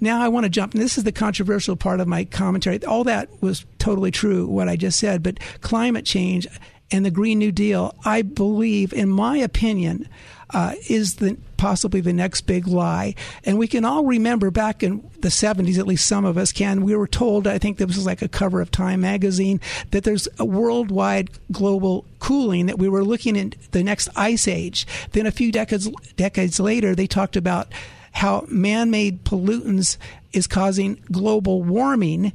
Now 0.00 0.20
I 0.20 0.28
want 0.28 0.44
to 0.44 0.50
jump, 0.50 0.74
and 0.74 0.82
this 0.82 0.98
is 0.98 1.04
the 1.04 1.12
controversial 1.12 1.76
part 1.76 2.00
of 2.00 2.08
my 2.08 2.24
commentary. 2.24 2.84
All 2.84 3.04
that 3.04 3.30
was 3.40 3.64
totally 3.78 4.10
true, 4.10 4.46
what 4.46 4.68
I 4.68 4.76
just 4.76 4.98
said, 4.98 5.22
but 5.22 5.40
climate 5.62 6.04
change 6.04 6.46
and 6.90 7.04
the 7.04 7.10
Green 7.10 7.38
New 7.38 7.52
Deal, 7.52 7.94
I 8.04 8.22
believe, 8.22 8.92
in 8.92 9.08
my 9.08 9.36
opinion, 9.38 10.08
uh, 10.50 10.74
is 10.88 11.16
the 11.16 11.36
possibly 11.58 12.00
the 12.00 12.12
next 12.14 12.42
big 12.42 12.66
lie. 12.66 13.14
And 13.44 13.58
we 13.58 13.68
can 13.68 13.84
all 13.84 14.06
remember 14.06 14.50
back 14.50 14.82
in 14.82 15.08
the 15.20 15.28
70s, 15.28 15.78
at 15.78 15.86
least 15.86 16.06
some 16.06 16.24
of 16.24 16.38
us 16.38 16.52
can, 16.52 16.82
we 16.82 16.96
were 16.96 17.06
told, 17.06 17.46
I 17.46 17.58
think 17.58 17.76
this 17.76 17.88
was 17.88 18.06
like 18.06 18.22
a 18.22 18.28
cover 18.28 18.62
of 18.62 18.70
Time 18.70 19.02
magazine, 19.02 19.60
that 19.90 20.04
there's 20.04 20.26
a 20.38 20.44
worldwide 20.46 21.30
global 21.52 22.06
cooling, 22.20 22.66
that 22.66 22.78
we 22.78 22.88
were 22.88 23.04
looking 23.04 23.36
at 23.36 23.56
the 23.72 23.82
next 23.84 24.08
ice 24.16 24.48
age. 24.48 24.86
Then 25.12 25.26
a 25.26 25.30
few 25.30 25.52
decades, 25.52 25.90
decades 26.16 26.58
later, 26.58 26.94
they 26.94 27.06
talked 27.06 27.36
about 27.36 27.70
how 28.12 28.46
man 28.48 28.90
made 28.90 29.24
pollutants 29.24 29.98
is 30.32 30.46
causing 30.46 31.00
global 31.12 31.62
warming. 31.62 32.32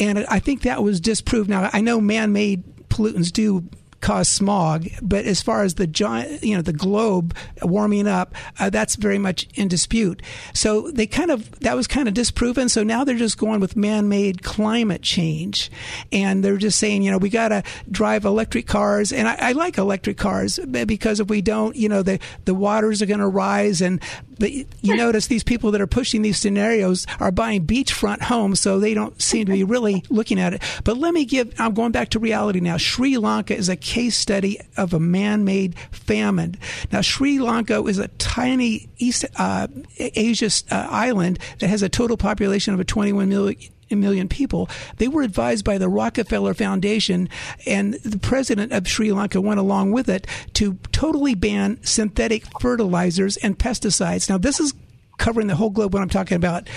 And 0.00 0.18
I 0.26 0.40
think 0.40 0.62
that 0.62 0.82
was 0.82 1.00
disproved. 1.00 1.48
Now, 1.48 1.70
I 1.72 1.80
know 1.80 2.00
man 2.00 2.32
made 2.32 2.64
pollutants 2.88 3.30
do 3.30 3.68
cause 4.02 4.28
smog. 4.28 4.86
But 5.00 5.24
as 5.24 5.40
far 5.40 5.62
as 5.62 5.74
the 5.74 5.86
giant, 5.86 6.42
you 6.42 6.54
know, 6.54 6.60
the 6.60 6.74
globe 6.74 7.34
warming 7.62 8.06
up, 8.06 8.34
uh, 8.58 8.68
that's 8.68 8.96
very 8.96 9.18
much 9.18 9.48
in 9.54 9.68
dispute. 9.68 10.20
So 10.52 10.90
they 10.90 11.06
kind 11.06 11.30
of 11.30 11.58
that 11.60 11.74
was 11.74 11.86
kind 11.86 12.08
of 12.08 12.14
disproven. 12.14 12.68
So 12.68 12.82
now 12.82 13.04
they're 13.04 13.16
just 13.16 13.38
going 13.38 13.60
with 13.60 13.76
man-made 13.76 14.42
climate 14.42 15.02
change, 15.02 15.70
and 16.10 16.44
they're 16.44 16.58
just 16.58 16.78
saying, 16.78 17.02
you 17.02 17.10
know, 17.10 17.18
we 17.18 17.30
got 17.30 17.48
to 17.48 17.62
drive 17.90 18.26
electric 18.26 18.66
cars. 18.66 19.12
And 19.12 19.26
I, 19.26 19.36
I, 19.38 19.52
like 19.52 19.78
electric 19.78 20.18
cars 20.18 20.58
because 20.58 21.20
if 21.20 21.28
we 21.28 21.40
don't, 21.40 21.76
you 21.76 21.88
know, 21.88 22.02
the 22.02 22.18
the 22.44 22.54
waters 22.54 23.00
are 23.00 23.06
going 23.06 23.20
to 23.20 23.28
rise. 23.28 23.80
And 23.80 24.02
but 24.42 24.50
you 24.50 24.96
notice 24.96 25.28
these 25.28 25.44
people 25.44 25.70
that 25.70 25.80
are 25.80 25.86
pushing 25.86 26.22
these 26.22 26.36
scenarios 26.36 27.06
are 27.20 27.30
buying 27.30 27.64
beachfront 27.64 28.22
homes, 28.22 28.58
so 28.58 28.80
they 28.80 28.92
don't 28.92 29.22
seem 29.22 29.46
to 29.46 29.52
be 29.52 29.62
really 29.62 30.02
looking 30.10 30.40
at 30.40 30.52
it. 30.52 30.62
But 30.82 30.98
let 30.98 31.14
me 31.14 31.24
give. 31.24 31.54
I'm 31.60 31.74
going 31.74 31.92
back 31.92 32.08
to 32.08 32.18
reality 32.18 32.58
now. 32.58 32.76
Sri 32.76 33.18
Lanka 33.18 33.56
is 33.56 33.68
a 33.68 33.76
case 33.76 34.16
study 34.16 34.58
of 34.76 34.94
a 34.94 34.98
man 34.98 35.44
made 35.44 35.78
famine. 35.92 36.56
Now, 36.90 37.02
Sri 37.02 37.38
Lanka 37.38 37.84
is 37.84 38.00
a 38.00 38.08
tiny 38.08 38.88
East 38.98 39.24
uh, 39.38 39.68
Asia 39.96 40.50
uh, 40.72 40.88
island 40.90 41.38
that 41.60 41.68
has 41.68 41.84
a 41.84 41.88
total 41.88 42.16
population 42.16 42.74
of 42.74 42.80
a 42.80 42.84
21 42.84 43.28
million 43.28 43.56
million 44.00 44.28
people. 44.28 44.68
They 44.96 45.08
were 45.08 45.22
advised 45.22 45.64
by 45.64 45.78
the 45.78 45.88
Rockefeller 45.88 46.54
Foundation, 46.54 47.28
and 47.66 47.94
the 47.94 48.18
president 48.18 48.72
of 48.72 48.88
Sri 48.88 49.12
Lanka 49.12 49.40
went 49.40 49.60
along 49.60 49.92
with 49.92 50.08
it 50.08 50.26
to 50.54 50.74
totally 50.92 51.34
ban 51.34 51.78
synthetic 51.82 52.44
fertilizers 52.60 53.36
and 53.38 53.58
pesticides. 53.58 54.28
Now, 54.28 54.38
this 54.38 54.60
is 54.60 54.74
covering 55.18 55.46
the 55.46 55.54
whole 55.54 55.70
globe 55.70 55.94
what 55.94 56.02
I'm 56.02 56.08
talking 56.08 56.36
about. 56.36 56.68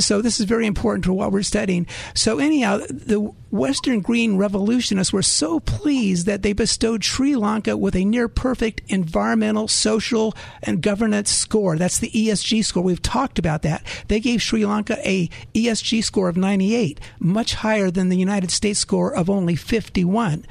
So 0.00 0.20
this 0.20 0.40
is 0.40 0.46
very 0.46 0.66
important 0.66 1.04
for 1.04 1.12
what 1.12 1.32
we're 1.32 1.42
studying. 1.42 1.86
So 2.14 2.38
anyhow, 2.38 2.78
the 2.88 3.32
Western 3.50 4.00
Green 4.00 4.36
revolutionists 4.36 5.12
were 5.12 5.22
so 5.22 5.60
pleased 5.60 6.26
that 6.26 6.42
they 6.42 6.52
bestowed 6.52 7.04
Sri 7.04 7.36
Lanka 7.36 7.76
with 7.76 7.94
a 7.94 8.04
near 8.04 8.28
perfect 8.28 8.82
environmental, 8.88 9.68
social, 9.68 10.34
and 10.62 10.82
governance 10.82 11.30
score. 11.30 11.76
That's 11.76 11.98
the 11.98 12.10
ESG 12.10 12.64
score. 12.64 12.82
We've 12.82 13.00
talked 13.00 13.38
about 13.38 13.62
that. 13.62 13.82
They 14.08 14.20
gave 14.20 14.42
Sri 14.42 14.66
Lanka 14.66 14.98
a 15.08 15.28
ESG 15.54 16.04
score 16.04 16.28
of 16.28 16.36
98, 16.36 17.00
much 17.20 17.54
higher 17.54 17.90
than 17.90 18.08
the 18.08 18.16
United 18.16 18.50
States 18.50 18.80
score 18.80 19.14
of 19.14 19.30
only 19.30 19.56
51. 19.56 20.44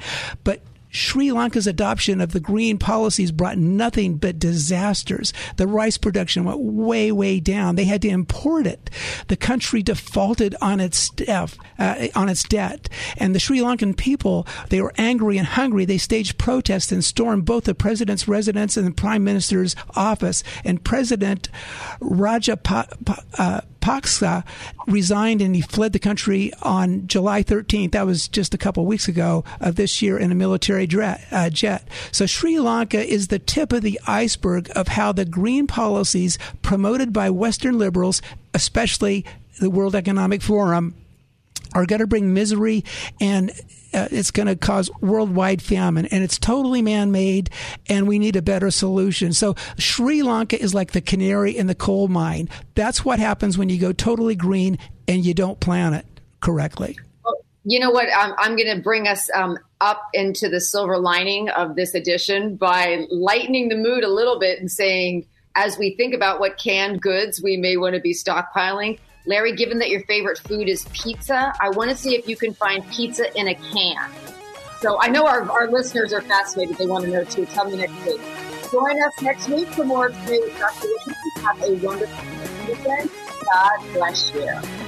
But 0.44 0.62
Sri 0.98 1.30
Lanka's 1.30 1.66
adoption 1.66 2.20
of 2.20 2.32
the 2.32 2.40
green 2.40 2.76
policies 2.76 3.30
brought 3.30 3.56
nothing 3.56 4.16
but 4.16 4.38
disasters. 4.38 5.32
The 5.56 5.66
rice 5.66 5.96
production 5.96 6.44
went 6.44 6.58
way, 6.58 7.12
way 7.12 7.38
down. 7.40 7.76
They 7.76 7.84
had 7.84 8.02
to 8.02 8.08
import 8.08 8.66
it. 8.66 8.90
The 9.28 9.36
country 9.36 9.82
defaulted 9.82 10.56
on 10.60 10.80
its 10.80 11.08
debt, 11.10 11.56
uh, 11.78 12.08
on 12.14 12.28
its 12.28 12.42
debt, 12.42 12.88
and 13.16 13.34
the 13.34 13.40
Sri 13.40 13.60
Lankan 13.60 13.96
people 13.96 14.46
they 14.70 14.82
were 14.82 14.92
angry 14.98 15.38
and 15.38 15.46
hungry. 15.46 15.84
They 15.84 15.98
staged 15.98 16.36
protests 16.36 16.90
and 16.90 17.04
stormed 17.04 17.44
both 17.44 17.64
the 17.64 17.74
president's 17.74 18.26
residence 18.26 18.76
and 18.76 18.86
the 18.86 18.92
prime 18.92 19.22
minister's 19.22 19.76
office. 19.94 20.42
And 20.64 20.82
President 20.82 21.48
Rajapaksa 22.00 23.24
uh, 23.38 23.60
Paksa 23.80 24.44
resigned 24.86 25.40
and 25.40 25.54
he 25.54 25.62
fled 25.62 25.92
the 25.92 25.98
country 25.98 26.52
on 26.62 27.06
July 27.06 27.42
13th. 27.42 27.92
That 27.92 28.06
was 28.06 28.28
just 28.28 28.54
a 28.54 28.58
couple 28.58 28.84
weeks 28.86 29.08
ago 29.08 29.44
of 29.60 29.76
this 29.76 30.02
year 30.02 30.18
in 30.18 30.32
a 30.32 30.34
military 30.34 30.88
uh, 31.30 31.50
jet. 31.50 31.88
So 32.12 32.26
Sri 32.26 32.58
Lanka 32.58 33.04
is 33.04 33.28
the 33.28 33.38
tip 33.38 33.72
of 33.72 33.82
the 33.82 34.00
iceberg 34.06 34.70
of 34.74 34.88
how 34.88 35.12
the 35.12 35.24
green 35.24 35.66
policies 35.66 36.38
promoted 36.62 37.12
by 37.12 37.30
Western 37.30 37.78
liberals, 37.78 38.22
especially 38.54 39.24
the 39.60 39.70
World 39.70 39.94
Economic 39.94 40.42
Forum, 40.42 40.94
are 41.74 41.86
going 41.86 42.00
to 42.00 42.06
bring 42.06 42.34
misery 42.34 42.84
and 43.20 43.50
uh, 43.94 44.08
it's 44.10 44.30
going 44.30 44.46
to 44.46 44.56
cause 44.56 44.90
worldwide 45.00 45.62
famine. 45.62 46.06
And 46.06 46.22
it's 46.22 46.38
totally 46.38 46.82
man-made 46.82 47.50
and 47.88 48.06
we 48.06 48.18
need 48.18 48.36
a 48.36 48.42
better 48.42 48.70
solution. 48.70 49.32
So 49.32 49.54
sri 49.78 50.22
lanka 50.22 50.60
is 50.60 50.74
like 50.74 50.92
the 50.92 51.00
canary 51.00 51.56
in 51.56 51.66
the 51.66 51.74
coal 51.74 52.08
mine. 52.08 52.48
That's 52.74 53.04
what 53.04 53.18
happens 53.18 53.56
when 53.56 53.68
you 53.68 53.78
go 53.78 53.92
totally 53.92 54.34
green 54.34 54.78
and 55.06 55.24
you 55.24 55.34
don't 55.34 55.58
plan 55.60 55.94
it 55.94 56.06
correctly. 56.40 56.98
You 57.64 57.80
know 57.80 57.90
what? 57.90 58.08
Um, 58.10 58.34
i'm 58.38 58.56
going 58.56 58.74
to 58.74 58.82
bring 58.82 59.06
us 59.06 59.28
um, 59.34 59.58
up 59.80 60.02
into 60.14 60.48
the 60.48 60.60
silver 60.60 60.98
lining 60.98 61.48
of 61.50 61.76
this 61.76 61.94
edition 61.94 62.56
by 62.56 63.06
lightening 63.10 63.68
the 63.68 63.76
mood 63.76 64.04
a 64.04 64.08
little 64.08 64.38
bit 64.38 64.58
and 64.58 64.70
saying 64.70 65.26
as 65.54 65.78
we 65.78 65.94
think 65.96 66.14
about 66.14 66.40
what 66.40 66.58
canned 66.58 67.00
goods 67.00 67.42
we 67.42 67.56
may 67.56 67.76
want 67.76 67.94
to 67.94 68.00
be 68.00 68.14
stockpiling 68.14 68.98
Larry, 69.28 69.54
given 69.54 69.78
that 69.80 69.90
your 69.90 70.00
favorite 70.04 70.38
food 70.38 70.70
is 70.70 70.86
pizza, 70.94 71.52
I 71.60 71.68
want 71.68 71.90
to 71.90 71.96
see 71.96 72.16
if 72.16 72.26
you 72.26 72.34
can 72.34 72.54
find 72.54 72.82
pizza 72.90 73.26
in 73.38 73.48
a 73.48 73.54
can. 73.54 74.10
So 74.80 74.98
I 74.98 75.08
know 75.08 75.26
our, 75.26 75.48
our 75.50 75.70
listeners 75.70 76.14
are 76.14 76.22
fascinated. 76.22 76.78
They 76.78 76.86
want 76.86 77.04
to 77.04 77.10
know 77.10 77.24
too. 77.24 77.44
Tell 77.44 77.68
me 77.68 77.76
next 77.76 78.06
week. 78.06 78.22
Join 78.72 79.02
us 79.02 79.22
next 79.22 79.48
week 79.50 79.68
for 79.68 79.84
more 79.84 80.08
Today 80.08 80.40
with 80.40 80.58
Dr. 80.58 80.88
Have 81.42 81.62
a 81.62 81.74
wonderful 81.74 82.66
weekend. 82.66 83.10
God 83.52 83.92
bless 83.92 84.32
you. 84.32 84.87